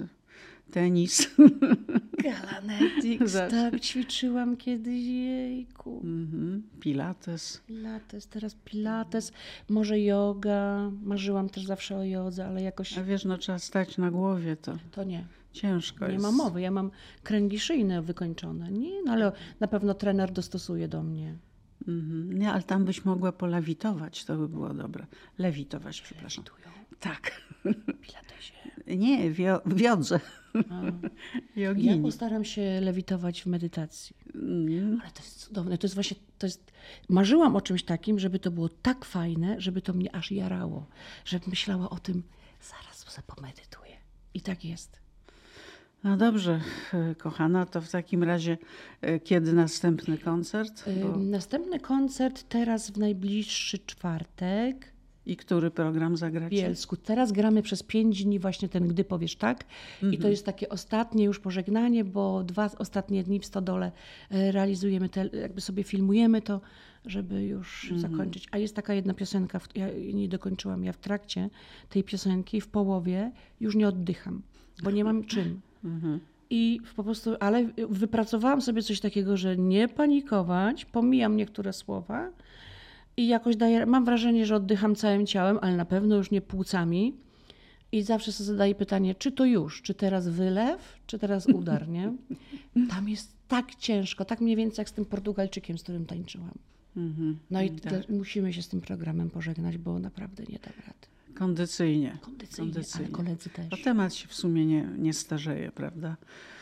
[0.74, 1.30] tenis.
[2.24, 6.00] Galanetics, tak ćwiczyłam kiedyś, jejku.
[6.04, 6.62] Mhm.
[6.80, 7.62] Pilates.
[7.66, 9.32] Pilates, teraz pilates,
[9.68, 10.90] może yoga.
[11.02, 14.76] Marzyłam też zawsze o jodze, ale jakoś A wiesz, no trzeba stać na głowie, to
[14.92, 15.24] to nie.
[15.52, 16.22] ciężko Nie jest.
[16.22, 16.60] ma mowy.
[16.60, 16.90] Ja mam
[17.22, 18.70] kręgi szyjne wykończone.
[18.70, 21.34] Nie, no ale na pewno trener dostosuje do mnie.
[21.88, 22.38] Mhm.
[22.38, 25.06] Nie, ale tam byś mogła polewitować, to by było dobre.
[25.38, 26.44] Lewitować, przepraszam.
[26.44, 26.68] Tują
[27.00, 27.30] Tak.
[28.00, 28.54] pilatesie.
[29.04, 30.20] Nie, wio- wiodze.
[31.56, 34.16] Ja postaram się lewitować w medytacji.
[34.34, 35.00] Mm.
[35.02, 35.78] Ale to jest cudowne.
[35.78, 36.72] To jest właśnie, to jest...
[37.08, 40.86] Marzyłam o czymś takim, żeby to było tak fajne, żeby to mnie aż jarało.
[41.24, 42.22] Żebym myślała o tym,
[42.62, 43.96] zaraz sobie pomedytuję.
[44.34, 45.04] I tak jest.
[46.04, 46.60] No dobrze,
[46.94, 48.58] e, kochana, to w takim razie
[49.00, 50.84] e, kiedy następny koncert?
[51.02, 51.14] Bo...
[51.14, 54.93] Ym, Następny koncert teraz w najbliższy czwartek
[55.26, 56.56] I który program w zagracie?
[56.56, 56.96] Bielsku.
[56.96, 59.64] Teraz gramy przez pięć dni właśnie ten Gdy powiesz tak.
[60.10, 63.92] I to jest takie ostatnie już pożegnanie, bo dwa ostatnie dni w Stodole
[64.30, 66.60] e, realizujemy, te, jakby sobie filmujemy to,
[67.06, 68.48] żeby już zakończyć.
[68.50, 71.50] A jest taka jedna piosenka, ja nie dokończyłam, ja w trakcie
[71.88, 74.42] tej piosenki, w połowie już nie oddycham,
[74.82, 75.60] bo nie mam czym.
[75.84, 76.20] Mhm.
[76.50, 82.30] I po prostu, ale wypracowałam sobie coś takiego, że nie panikować, pomijam niektóre słowa
[83.16, 87.14] i jakoś daję, mam wrażenie, że oddycham całym ciałem, ale na pewno już nie płucami.
[87.92, 92.12] I zawsze sobie zadaję pytanie, czy to już, czy teraz wylew, czy teraz udar, nie?
[92.90, 96.54] Tam jest tak ciężko, tak mniej więcej jak z tym Portugalczykiem, z którym tańczyłam.
[96.96, 97.38] Mhm.
[97.50, 98.08] No i Tak.
[98.08, 101.06] musimy się z tym programem pożegnać, bo naprawdę nie dam rady.
[101.34, 102.18] Kondycyjnie.
[102.20, 103.06] Kondycyjnie, Kondycyjnie.
[103.06, 103.68] ale koledzy też.
[103.70, 106.16] To temat się w sumie nie, nie starzeje, prawda?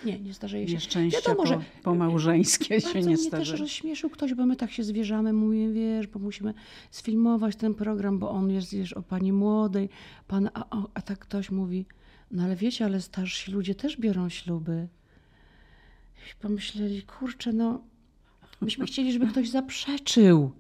[0.04, 0.74] Nie, nie starzeje się.
[0.74, 3.58] Nieszczęścia Wiadomo, że po, po małżeńskie się nie mnie też starzeją.
[3.60, 6.54] rozśmieszył ktoś, bo my tak się zwierzamy, mówię, wiesz, bo musimy
[6.90, 9.88] sfilmować ten program, bo on jest, wiesz, o pani młodej,
[10.28, 11.86] pan, a, a, a tak ktoś mówi,
[12.30, 14.88] no ale wiecie, ale starsi ludzie też biorą śluby.
[16.30, 17.80] I pomyśleli, kurczę, no,
[18.60, 20.52] myśmy chcieli, żeby ktoś zaprzeczył,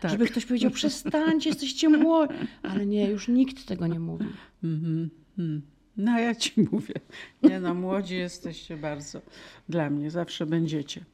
[0.00, 0.10] Tak.
[0.10, 4.26] żeby ktoś powiedział, przestańcie, jesteście młodzi, ale nie, już nikt tego nie mówi.
[4.64, 5.10] Mhm.
[5.38, 5.62] Mhm.
[5.96, 6.94] No ja ci mówię.
[7.42, 9.20] Nie no, młodzi jesteście bardzo.
[9.68, 11.04] Dla mnie zawsze będziecie.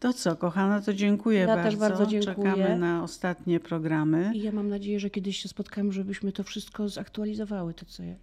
[0.00, 1.62] To co, kochana, to dziękuję Ja bardzo.
[1.70, 2.34] też bardzo dziękuję.
[2.34, 4.32] Czekamy na ostatnie programy.
[4.34, 8.16] I ja mam nadzieję, że kiedyś się spotkamy, żebyśmy to wszystko zaktualizowały, to co je,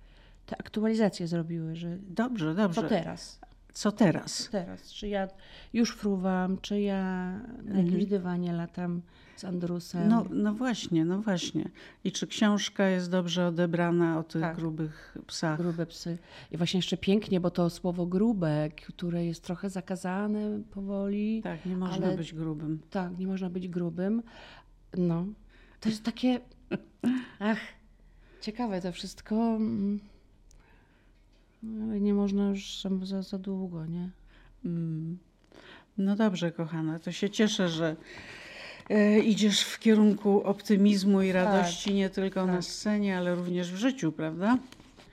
[0.46, 2.82] te aktualizacje zrobiły, że Dobrze, dobrze.
[2.82, 3.40] co teraz?
[3.74, 4.50] Co teraz?
[4.52, 5.28] Teraz, czy ja
[5.74, 7.04] już fruwam, czy ja
[7.64, 9.02] na jakimś dywanie latam
[9.36, 10.02] z Andrusem.
[10.02, 10.28] Mhm.
[10.30, 11.70] No, no właśnie, no właśnie.
[12.04, 14.56] I czy książka jest dobrze odebrana o tych Tak.
[14.56, 15.58] grubych psach?
[15.60, 16.18] Grube psy.
[16.52, 21.42] I właśnie jeszcze pięknie, bo to słowo grube, które jest trochę zakazane powoli.
[21.44, 22.80] Tak, nie można Ale- być grubym.
[22.90, 24.24] Tak, nie można być grubym.
[24.98, 25.26] No,
[25.80, 26.40] to jest takie.
[27.40, 27.60] Ach,
[28.42, 29.60] ciekawe to wszystko.
[31.64, 34.10] No, nie można już za- za, długo, nie?
[34.66, 35.18] Mm.
[35.98, 37.96] No dobrze, kochana, to się cieszę, że
[38.90, 42.64] e, idziesz w kierunku optymizmu i radości nie tylko na tak.
[42.64, 44.58] scenie, ale również w życiu, prawda?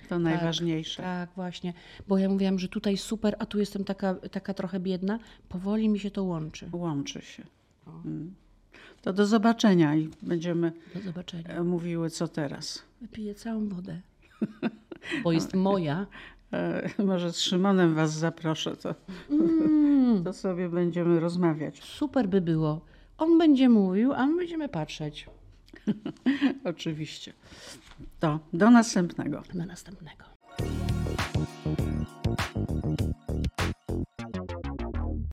[0.08, 1.02] To najważniejsze.
[1.02, 1.72] Tak, właśnie.
[2.08, 5.18] Bo ja mówiłam, że tutaj super, a tu jestem taka, taka trochę biedna.
[5.48, 6.68] Powoli mi się to łączy.
[6.72, 7.42] Łączy się.
[8.04, 8.34] Mm.
[9.02, 11.48] To do zobaczenia i będziemy Do zobaczenia.
[11.48, 12.82] e, mówiły, co teraz.
[13.00, 14.00] Wypiję całą wodę.
[15.24, 16.06] Bo jest moja.
[16.52, 18.94] E, Może z Szymonem was zaproszę, to,
[19.30, 21.84] Mm, to sobie będziemy rozmawiać.
[21.84, 22.80] super by było.
[23.18, 25.26] On będzie mówił, a my będziemy patrzeć.
[26.64, 27.32] Oczywiście.
[28.20, 29.42] To do następnego.
[29.54, 30.24] Na następnego.